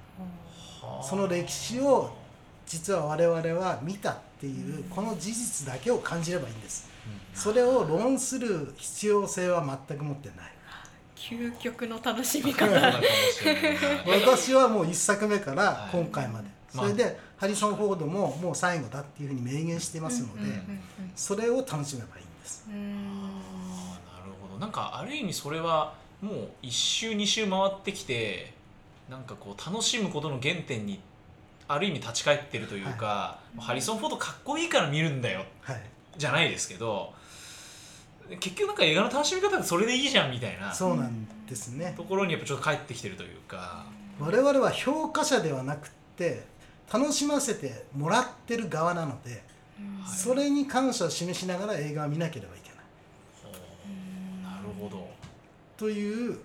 [0.83, 1.03] はあ。
[1.03, 2.11] その歴史を
[2.67, 6.89] 実は我々は見たっていうこの事実だけを感じればいいんです。
[7.35, 10.53] それを論する必要性は全く持ってない。
[11.15, 12.67] 究極の楽しみ方。
[14.07, 16.87] 私はもう1作目から今回まで、まあ。
[16.87, 20.62] それでハリソン・フォードももう最後だっていうふうに明言してますので、
[21.15, 22.65] それを楽しめばいいんです
[24.57, 28.53] どなんかある意味それはもう一周二周回ってきて
[29.09, 31.01] なんかこう楽しむことの原点に
[31.69, 35.83] ある意味立ち返ってるというか、ハリソン・フォードかっこいいから見るんだよはい。
[36.16, 37.12] じゃないですけど
[38.40, 41.95] 結局なんか映画の楽しみ方がそれでいいじゃんみたいなそうなんですね。
[41.97, 43.85] ところにやっぱちょっと帰ってきてるというか、
[44.19, 46.45] 我々は評価者ではなくって
[46.92, 49.42] 楽しませてもらってる側なので
[50.07, 52.65] それに感謝を示しながら映画を見なければいけない
[55.77, 56.39] という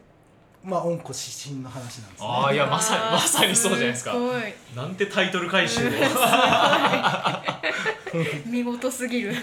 [0.63, 2.27] まあ温故知新の話なんですね。
[2.29, 4.13] あーいやまさにまさにそうじゃないですか。
[4.13, 5.89] すなんてタイトル回収を
[8.45, 9.33] 見事すぎる。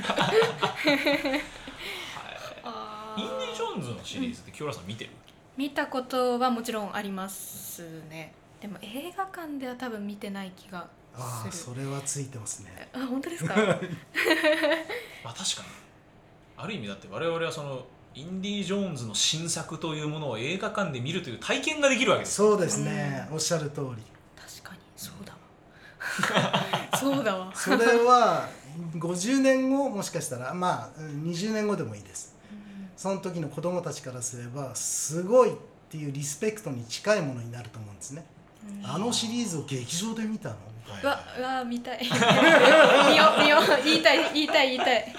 [2.64, 5.11] あインディ・ジョーンズのシリーズって清原さん見てる？
[5.57, 8.33] 見たことはもちろんありますね。
[8.61, 12.88] でも映画館では多分見てない気がああそれはついてますね。
[12.92, 13.55] あ本当ですか？
[13.57, 13.62] ま
[15.31, 15.68] あ確かに。
[16.57, 22.40] ある意味だって我々はそのインディ・ジョーンズの新作というものを映画館で見るという体験ができるわけです。
[22.42, 24.02] よそうですね、おっしゃる通り。
[24.36, 24.80] 確かに。
[24.96, 25.38] そうだわ。
[26.98, 27.52] そうだわ。
[27.54, 28.48] それは
[28.96, 32.34] 50年後もしかしたらまあうん20年後でもいいです。
[32.96, 35.56] その時の子供たちからすればすごいっ
[35.88, 38.26] ていうリスペクトに近いものになると思うんですね、
[38.82, 40.56] あのシリーズを劇場で見たの？
[41.04, 42.00] わうわ見たい。
[42.02, 43.84] 見よう見よう。
[43.84, 45.14] 言いたい言いたい言いたい。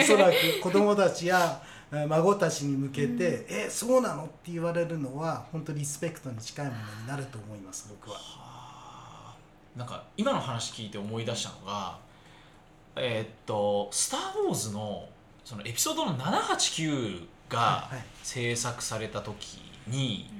[0.02, 8.16] おそらく子供たちやえー孫たちに向けて「えそうなの?」って言われるのは本当リスペクトに近いものになると思います僕は。
[8.18, 9.34] あ。
[9.76, 11.98] ーなんか今の話聞いて思い出したのが
[12.96, 15.08] えーっと「スター・ウォーズの」
[15.44, 18.04] そのエピソードの789がはいはい。
[18.22, 20.30] 制作された時に、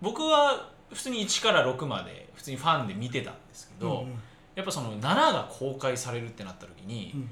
[0.00, 4.22] 僕は普通に1から6まで普通にファンで見てたんですけど、うんうん。
[4.54, 7.30] やっぱその7が公開されるってなった時に、うん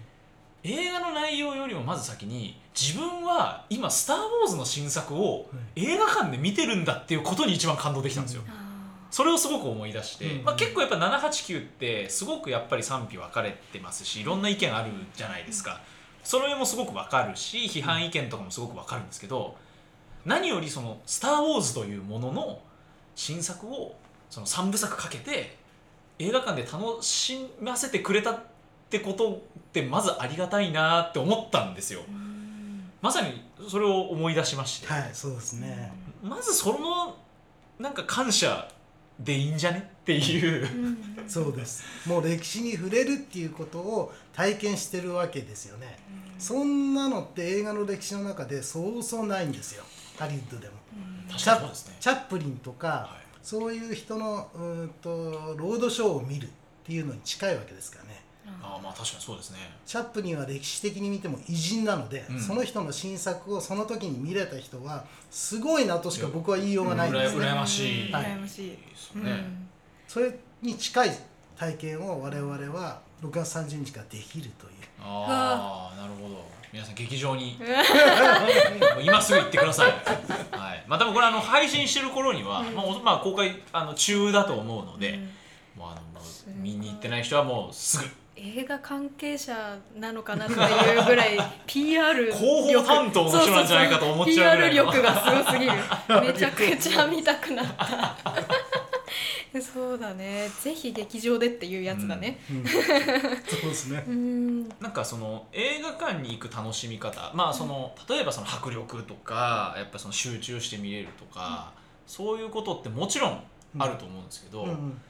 [0.67, 5.47] 映画の内容よりもまず先に自分は今「スター・ウォーズ」の新作を
[5.77, 8.43] 映画館で見てるんだっていうことに一番感動できたんですよ。
[9.11, 10.45] それをすごく思い出して、うん。
[10.45, 15.81] まあ、結構やっぱ789ってすごくやっぱり賛否分かれてますしいろんな意見あるじゃないですか、
[16.25, 19.57] それもすごく分かるし批判意見とかもすごく分かるんですけど
[20.25, 22.61] 何よりその「スター・ウォーズ」というものの
[23.15, 23.95] 新作を
[24.31, 25.59] その3部作かけて
[26.19, 28.41] 映画館で楽しませてくれた
[28.95, 29.39] ってことっ
[29.73, 32.03] てまずありがたいなって思ったんですよ。
[33.03, 35.93] まさにそれを思い出しまして、はいそうですね。
[36.23, 37.17] まずその
[37.81, 38.69] なんか感謝
[39.19, 40.63] でいいんじゃねっていう。
[40.63, 41.29] うん。
[41.29, 41.83] そうです。
[42.09, 45.99] もう歴史に触れるっていうことを体験してるわけですよね。
[46.39, 49.83] そんなのって映画の歴史の中でそうそうないんですよ。
[50.19, 50.75] ハリウッドでも。
[51.29, 51.97] 確チャかにそうですね。
[51.99, 53.27] チャップリンとか、はい。
[53.43, 56.49] そういう人のうーんとロードショーを見るっ
[56.85, 58.04] ていうのに近いわけですから。
[58.04, 58.04] ね。
[58.63, 59.59] ああまあ確かにそうですね。
[59.87, 62.41] チャップリンは歴史的に見ても偉人なので、うん。
[62.41, 67.39] その人の新作をその時に見れた人はすごいなとしか僕は言いようがないんですね。
[67.39, 68.13] うらやましい。
[68.13, 68.25] はい。
[68.25, 68.71] 羨ましい。
[68.71, 69.45] ですよね、
[70.09, 71.11] それに近い
[71.57, 74.73] 体験を我々は6月30日からできるという。
[75.01, 75.97] ああ。
[75.97, 76.45] なるほど。
[76.73, 77.57] 皆さん劇場に。
[78.95, 79.93] もう今すぐ行ってください、
[80.51, 80.85] はい。
[80.89, 85.31] まあ、多分これあの配信してる頃には、まあおまあ、公開あの中だと思うので、うん。
[85.77, 88.05] もうあのもう見に行ってない人はもうすぐ
[88.37, 94.85] 映画関係者なのかなっていうぐらい PR 力広報担当の人なんじゃないかと思っちゃうぐらいの。
[94.85, 95.73] PR 力がすごすぎる。
[96.21, 98.17] めちゃくちゃ見たくなった。
[99.63, 100.51] そうだね。
[100.61, 102.41] ぜひ劇場でっていうやつだね。
[102.51, 102.67] うん。
[102.67, 104.05] そうですね。
[104.07, 104.11] う。
[104.11, 104.69] ん。
[104.81, 107.31] なんかその映画館に行く楽しみ方。
[107.35, 111.73] まあその例えばその迫力とかやっぱその集中して見れるとか、
[112.07, 113.45] そういうことってもちろん
[113.79, 115.01] あると思うんですけど、うんうん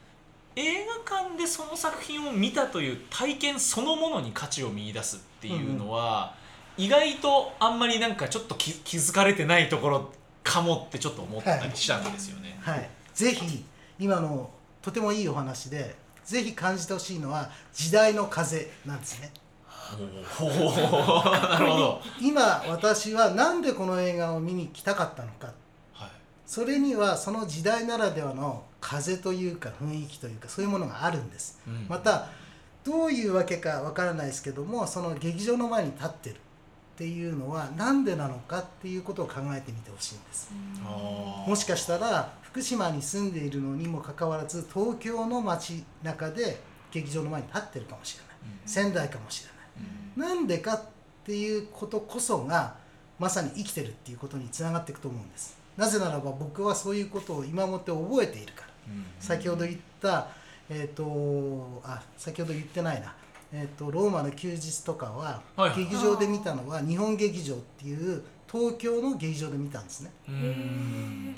[0.55, 6.33] 映画館でその作品を見たという体験そのものに価値を見出すっていうのは、
[6.77, 10.11] 意外とあんまりなんかちょっと気気づかれてないところ
[10.43, 12.57] かもってちょっと思ったりしたんですよね。
[12.61, 13.65] はい、ぜひ
[13.99, 14.49] 今の
[14.81, 19.31] とてもいいお話でぜひ感じてほしいのは時代の風なんですね。
[20.39, 21.31] おー。
[21.51, 25.53] なるほど、今私はなんでこの映画を見に来たかったのか。
[25.93, 26.09] はい。
[26.45, 31.87] それにはその時代ならではの風というか雰囲気というかそういうものがあるんです、うん。
[31.89, 32.27] また
[32.83, 36.37] どういうわけかわからないですけどもその劇場の前に立ってるっ
[36.95, 40.51] ていうのはなんでなのかっていうことを考えてみてほしいんです。
[41.47, 46.61] もしかしたら福島に住んでいるのにもかかわらず東京の街中で
[46.91, 48.35] 劇場の前に立ってるかもしれない。
[48.61, 48.69] うん。
[48.69, 49.45] 仙台かもし
[50.15, 50.35] れない。
[50.35, 50.81] なんでかっ
[51.25, 52.75] ていうことこそが
[53.17, 55.57] まさに生きてるっていうことにつながっていくと思うんです。
[55.75, 58.67] なぜならば僕はそういうことを今もって覚えているから。
[58.67, 58.74] うん
[59.19, 60.27] 先ほど言った
[60.69, 63.13] えっ、とあ先ほど言ってないな。
[63.53, 65.85] えっ、とローマの休日とかははいはい。
[65.85, 70.11] 劇場で見たのは日本劇場っていう東京の劇場で見たんですね。
[70.27, 71.35] うん。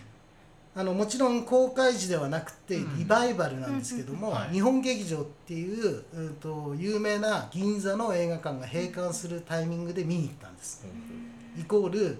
[0.75, 2.99] あのもちろん公開時ではなくてうん。
[2.99, 10.85] リバイバルなんですけども、日本劇場っていう、うん、と有名な銀座の映画館が閉館するタイミングで見に行ったんです。
[11.59, 12.17] イコール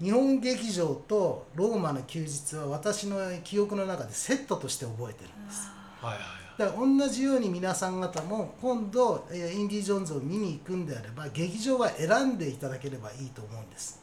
[0.00, 5.68] 日本劇場とローマの休日は私の記憶の中でセットとして覚えてるんです。
[6.00, 14.00] はいはいだから同じように皆さん方も今度、えーインディ・ジョーンズを見に行くんであれば劇場は選んでいただければいいと思うんです。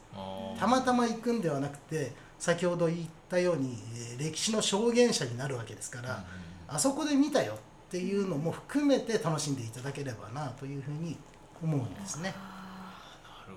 [0.58, 2.98] たまたま行くんではなくて先ほど言っ
[3.30, 6.24] たように、えー歴史の証言者になるわけですから、
[6.68, 7.56] あそこで見たよっ
[7.90, 11.16] ていうのも含めて楽しんでいただければなというふうに
[11.62, 12.34] 思うんですね。
[12.34, 13.56] なる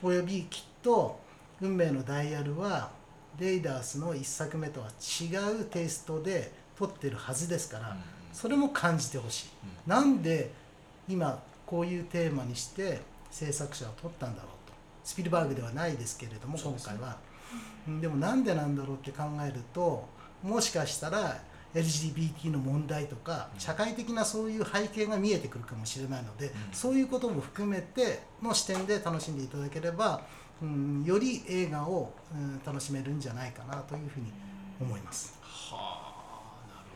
[0.00, 1.20] ほおよびきっと
[1.60, 2.90] 「運命のダイヤル」は
[3.38, 7.94] レイダースの1作目とは違うテイストで撮ってるはずですから、ど、
[8.32, 9.48] それも感じてほしい、
[9.86, 10.52] なんで
[11.08, 14.72] 今こういうテーマにして制作者を撮ったんだろうと。
[15.04, 17.16] スピルバーグではないですけれども、今回は、
[17.86, 20.08] うんでもなんでなんだろうって考えると
[20.42, 21.42] もしかしたら
[21.74, 23.60] LGBT の問題とかうん。
[23.60, 26.50] 社会的なそういう背景が見えてくるかもしれないので、ん。
[26.72, 30.22] そういうことも含めての視点で楽しんでいただければ、
[30.62, 34.32] うん、より映画を、うん、楽しめるんじゃないかなというふうに
[34.80, 35.36] 思います。
[35.42, 36.12] はあ
[36.68, 36.88] なる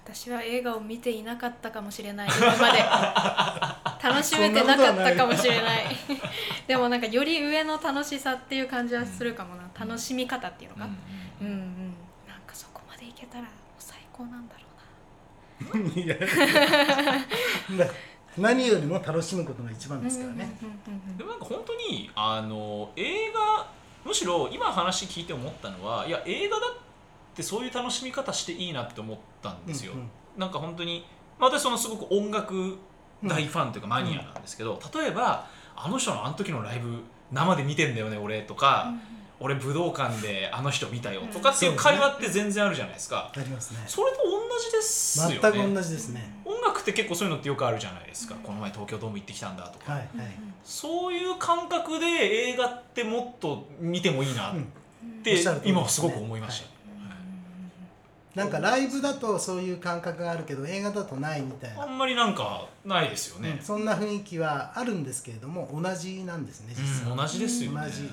[0.00, 2.28] 私は映画を見ていなかったかもしれない。
[2.28, 2.78] 今まで。
[4.02, 5.94] 楽しめてなかったかもしれない。
[6.66, 10.92] でもなんかより上の楽しさっていう感じはするかもな、楽しみ方っていうのほど、か、
[11.42, 11.94] うんうん、うん。
[12.26, 14.60] なんかそこまでいけたらもう最高なんだろ
[15.74, 15.92] うな。
[16.00, 16.16] いや。
[17.76, 17.84] な
[18.36, 20.56] 何よりも楽しむことが一番ですからね。
[20.62, 23.70] うんうんうんうんでもなんか本当にあの映画
[24.04, 26.70] むしろ今話聞いて思ったのはいや映画だっ
[27.34, 30.08] てそういう楽しみ方していいなって思ったんですよ、うんうん。
[30.36, 31.04] なんか本当に
[31.38, 32.78] まあ私そのすごく音楽
[33.24, 37.00] 大ファンというかマニアなんですけど、例えばあの人のあの時のライブ
[37.32, 38.94] 生で見てんだよね俺とか、
[39.40, 43.78] 俺武道館であの人見たよとかっていう会話って全然あるじゃないですか、ありますね。
[43.86, 45.38] それと同じですよね。
[45.40, 46.40] 全く同じですね。
[46.44, 50.08] 音楽って結構そういうのってよくあるじゃないですか、この前東京ドーム行ってきたんだとか、はいはい。
[50.64, 54.72] そういう感覚で映画ってもっと見てもいいなっうん。
[55.22, 56.64] て今はすごく思いまし
[58.34, 63.56] た、なんかライブだとそういう感覚があるけど映画だとないみたいな、あんまりなんかないですよね。
[63.58, 67.80] うん、そんな雰囲気はあるんですけれども同じなんですね実は、うん同じですよね。
[67.84, 68.10] 同じ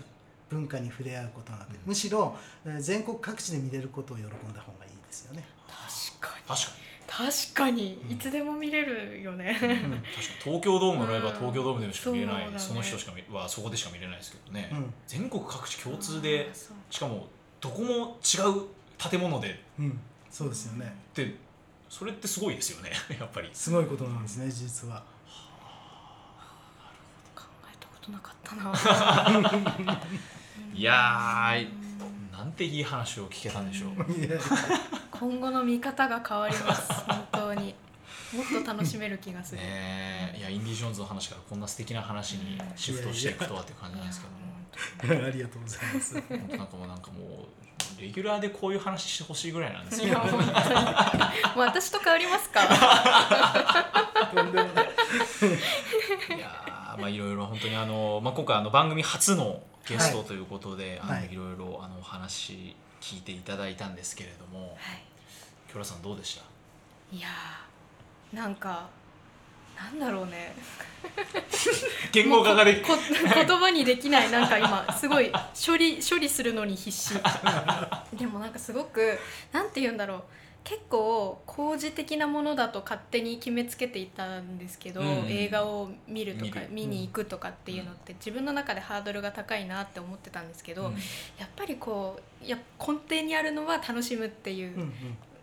[0.55, 2.35] 文化に触れ合うことがで、むしろ、
[2.65, 5.45] えー全国各地で見れることを喜んだ方がいいですよね。
[5.67, 6.43] 確かに。
[6.47, 9.59] 確か確かにいつでも見れるよね、 に。
[9.59, 9.93] 確かに。
[10.43, 11.39] 東京ドームのライブはうん。
[11.39, 16.49] 東京ドームでしか見れない、そねその人しか見はそこでしか見れないですけどね、うん全国各地共通で
[16.89, 17.27] しかも
[17.61, 19.63] どこも違う建物で。
[19.79, 19.99] うん、
[20.29, 20.85] そうですよね。
[20.85, 21.35] って
[21.89, 22.91] それってすごいですよね。
[23.19, 23.49] やっぱり。
[23.53, 25.03] すごいことなんですね実は。
[27.35, 28.73] 考えたことなかったな
[30.75, 31.67] いやー
[32.37, 33.91] なんていい話を聞けたんでしょう。
[35.09, 37.73] 今後の見方が変わります本当に。
[38.33, 44.27] もっと楽しめる気がする、ねえいやインディ・ジョーンズの話からこんな素敵な話にシフトしていくとはっていう感じなんですけ
[45.07, 45.23] ども。
[45.27, 46.21] ありがとうございます。
[46.27, 47.47] 本当なんかもうなんかも
[47.97, 50.29] うレギュラーでこういう話してほしいぐらいなんですいけどもう
[51.59, 52.61] 私と変わりますか。
[54.33, 54.85] とんでもない。
[56.35, 61.17] いやーまあいろいろ本当にあの、まあ、今回あの番組初のゲストということで、はい。
[61.17, 65.03] はいあのいろいろあのお話聞いていただいたんですけれどもはい。
[65.67, 66.43] キョラさんどうでした？
[67.15, 68.87] いやーなんか
[69.77, 70.55] なんだろうね。
[72.11, 72.93] 言語化ができこ
[73.33, 75.31] 言葉にできないなんか今すごい
[75.65, 77.13] 処理処理するのに必死。
[78.17, 79.19] でもなんかすごく
[79.51, 80.23] なんて言うんだろう
[80.65, 85.07] 結構工事的なものだと勝手に決めつけていたんですけど、うん。
[85.29, 90.93] 映画を見るとか見に行くとかっていうのって自分の中でハードルが高いなって思ってたんですけど、うん。
[90.93, 94.91] やっぱりこうや根底にあるのは楽しむっていう、うんうん。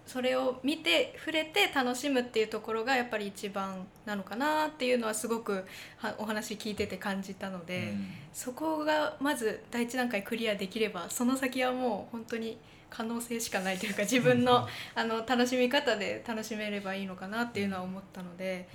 [0.04, 5.64] それを見て触れて楽しむっていうところがやっぱり一番なのかなっていうのはすごく
[5.98, 8.08] はお話聞いてて感じたので、うん。
[8.32, 12.58] そこがまず第一段階クリアできればその先はもう本当に
[12.92, 18.68] 可能性しかないというか自分のあの楽しみ方で楽しめればいいのかなっていうのは思ったので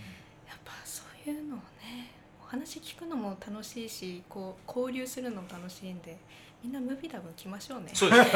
[0.48, 2.12] やっぱそういうのをね
[2.44, 6.18] お話聞くのも楽しいしこう交流するのも楽しいんで
[6.64, 7.92] みんなムービーダブン来ましょうね。
[7.94, 8.32] そうです。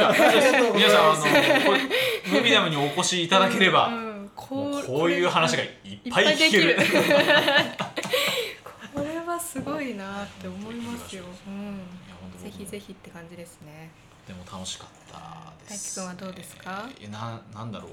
[0.76, 1.22] 皆さんあの
[2.32, 4.12] ムービーダムにお越しいただければ、うん
[4.50, 5.70] もうこういう話がいっ
[6.10, 6.78] ぱい聞ける。
[6.78, 7.02] できる
[8.94, 11.24] これはすごいなって思いますよ。
[11.48, 11.80] うん。
[12.42, 13.92] ぜひぜひって感じですね。
[14.28, 16.90] でも楽しかったです、大輝くんはどうですか？
[17.02, 17.92] えななんだろう。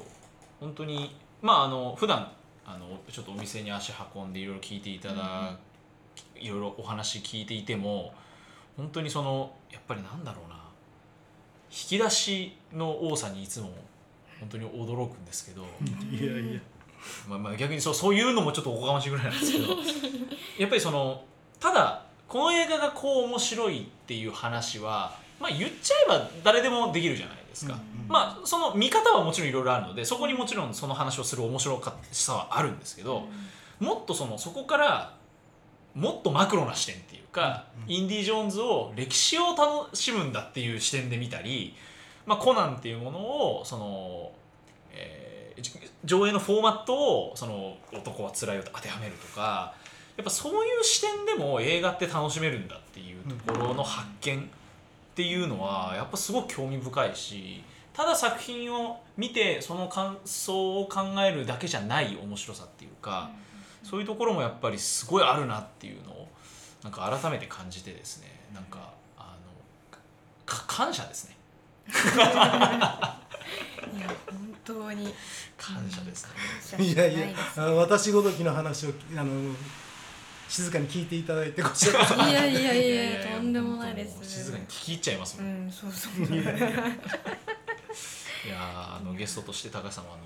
[0.60, 2.30] 本当にまああの普段
[2.66, 5.56] あのちょっとお店に足運んでいろいろ聞いていただ、
[6.36, 8.12] いろいろお話聞いていても
[8.76, 10.56] 本当にそのやっぱりなんだろうな。
[11.70, 13.70] 引き出しの多さにいつも
[14.40, 15.62] 本当に驚くんですけど、
[16.10, 16.60] いやいや。
[17.28, 19.74] まあ、まあ逆にそうそういうのもちょっとおこがましいぐらいなんですけど。
[20.58, 21.22] やっぱりその
[21.60, 27.72] ただこの映画がこう面白いっていう話は、まあ、言っちゃえば誰でもできるじゃないですか。
[27.72, 28.08] うんうん。
[28.08, 33.24] まあその見方はもちろんいろいろあるのでそこにもちろんその話をする面白さはあるんですけど、
[33.80, 35.14] もっとそのそこから
[35.94, 41.74] もっとマクロな視点っていうか、うんインディ・ジョーンズを歴史を楽しむんだっていう視点で見たり、
[42.26, 44.32] まあ、コナンっていうものをその、
[44.92, 45.72] えーじ
[46.04, 49.74] 上映のフォーマットをその男はつらいを当てはめるとか
[50.18, 54.42] やっぱそういう視点でも映画って楽しめるんだっていうところの発見っ
[55.14, 57.62] ていうのはやっぱすごく興味深いし
[57.92, 63.30] ただ作品を見てその感想を考えるだけじゃない面白さっていうか、
[63.82, 66.28] そういうところもやっぱりすごいあるなっていうのを
[66.82, 69.98] なんか改めて感じてですねなんかあの
[70.46, 71.36] か感謝ですね。
[71.88, 71.92] い
[74.00, 75.14] や本当に。
[75.56, 76.28] 感謝です
[76.78, 79.52] ね、いやいや私ごときの話をあの
[80.48, 82.94] 静かに聞いていただいてこちらこそいやいやいい
[83.24, 84.18] やとんでもないです。
[84.22, 86.22] 静かに聞き入っちゃいますうもん、いんそうそう
[88.48, 90.22] やーあのゲストとして高橋さんはあの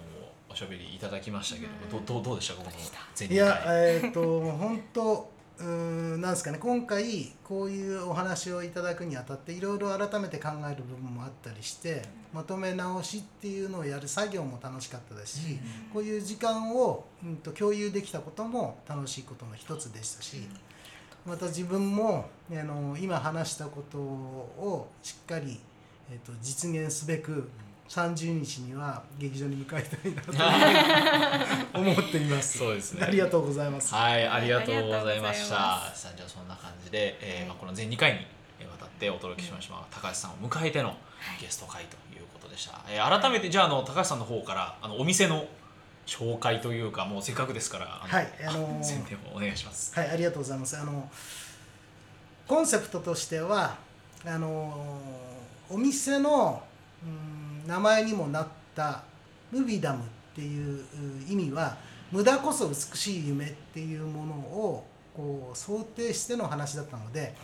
[0.50, 2.54] おしゃべりいただきましたけども、どどうどうでした？
[2.54, 5.30] かこの前2いや回えっ、と本当
[5.62, 5.68] うー
[6.16, 12.02] んなんですかね今回こういうお話をいただくにあたっていろいろ改めて考える部分もあったりして
[12.32, 15.58] まとめ直しっていうのをやる作業も楽しかったですし、
[15.92, 20.48] こういう時間を、うん、と共有できたことも楽しいことの一つでしたし、
[21.26, 25.60] また自分もあの今話したことをしっかり、
[26.10, 27.50] えー、と実現すべく
[27.92, 30.32] 30日には劇場に向かいたいなと
[31.78, 32.56] 思っています。
[32.56, 33.94] そうですねありがとうございます。
[33.94, 35.46] はい、ありがとうございました。
[35.94, 38.14] さあじゃあそんな感じで、えーはいまあ、この全2回
[38.58, 40.96] にわたってお届けしました、高橋さんを迎えての
[41.38, 42.80] ゲスト会ということでした。
[42.88, 45.46] えー改めてじゃああの高橋さんの方からあのお店の
[46.06, 49.94] 紹介というかもうせっかくですからはいあのー宣伝をお願いします。
[49.94, 50.78] はい、ありがとうございます。
[50.78, 51.10] あの
[52.48, 53.76] コンセプトとしては
[54.24, 54.98] あの
[55.68, 56.62] お店の
[57.04, 59.02] うん名前にもなった
[59.50, 60.84] ムビダムっていうう
[61.28, 61.76] 意味は
[62.10, 64.84] 無駄こそ美しい夢っていうものを
[65.14, 67.34] こう想定しての話だったので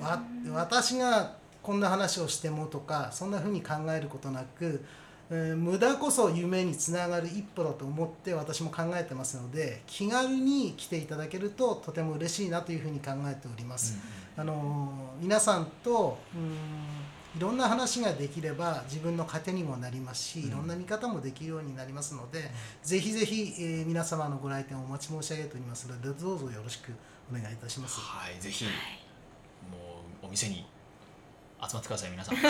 [0.00, 0.22] わ
[0.52, 4.84] 私がこんな話をしてもとかそんな風に考えることなく、
[5.30, 13.96] えー無駄こそ夢につながる一歩だと思って私も考えてますので気軽に来ていただけるととても嬉しいなというふうに考えております。
[14.36, 16.56] あのー皆さんとうん
[17.36, 22.50] いろんな話ができれば自分の糧にもなりますし、うんいろんな見方もできるようになりますので、
[22.82, 26.92] ぜひぜひ、えー皆様のご来店をお待ち申し上げておりますのでどうぞよろしく
[27.30, 28.00] お願いいたします。
[28.00, 30.66] はい、ぜひ、もうお店に
[31.66, 32.34] 集まってください皆さん。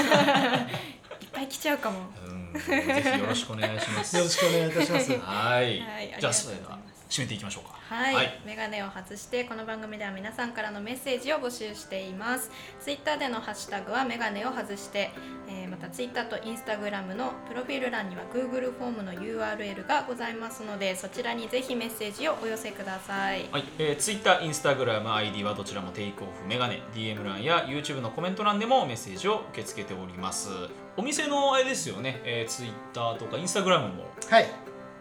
[1.23, 4.17] いっぱい来ちゃうかもうん、ぜひよろしくお願いします。
[4.17, 5.13] よろしくお願いいたします。
[5.13, 6.79] はい、はいじゃあそれでは
[7.09, 7.82] 締めていきましょうか。
[7.93, 8.41] はい、はい。
[8.47, 12.51] メガネを外してこの番組では皆さんからのメッセージを募集しています。
[12.81, 15.11] ツイッターでのハッシュタグはメガネを外して、
[15.47, 23.49] えーまたツイッターとインスタグラムのプロフィール欄には Google フォームの URL がございますのでそちらにぜひメッセージをお寄せください。
[23.51, 30.51] はい、えー、Twitter、Instagram、ID はどちらもテイクオフメガネ DM 欄や YouTube のコメント欄でもメッセージを受け付けております。
[30.99, 34.05] お店のあれですよね、えー、Twitter とか Instagram も。
[34.29, 34.47] はい、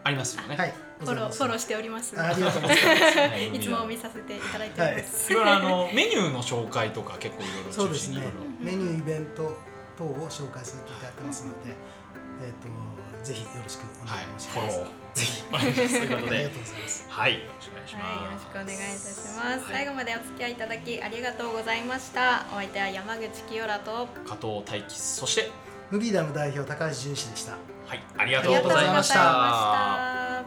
[0.03, 3.17] ありますよね、はい、フォローフォローしておりますあありがとうございます。
[3.19, 3.55] はい。
[3.55, 3.59] い。
[3.59, 5.35] つも見させていただいております、い。
[5.35, 5.45] ろい。
[5.45, 7.71] ろあのメニューの紹介とか結構いろいろ。
[7.71, 8.21] そうですね。
[8.59, 9.57] メニューイベント
[9.97, 11.75] 等を紹介させていただいてますので、
[12.43, 14.55] えっ、とぜひよろしくお願はいいします。
[14.55, 14.89] フォロー。
[15.13, 15.43] ぜひ。
[15.49, 15.73] お願い。
[15.73, 17.05] しますということでありがとうございます。
[17.09, 17.33] はい。
[17.33, 22.45] よろしくお願いします、はい、よろしくお願いいたします、はい最後までお付き合いいただきありがとうございました。
[22.51, 25.51] お相手は山口清良と加藤大樹そして
[25.89, 27.70] ムビーダム代表高橋純志でした。
[27.91, 30.40] はいありがとうございました。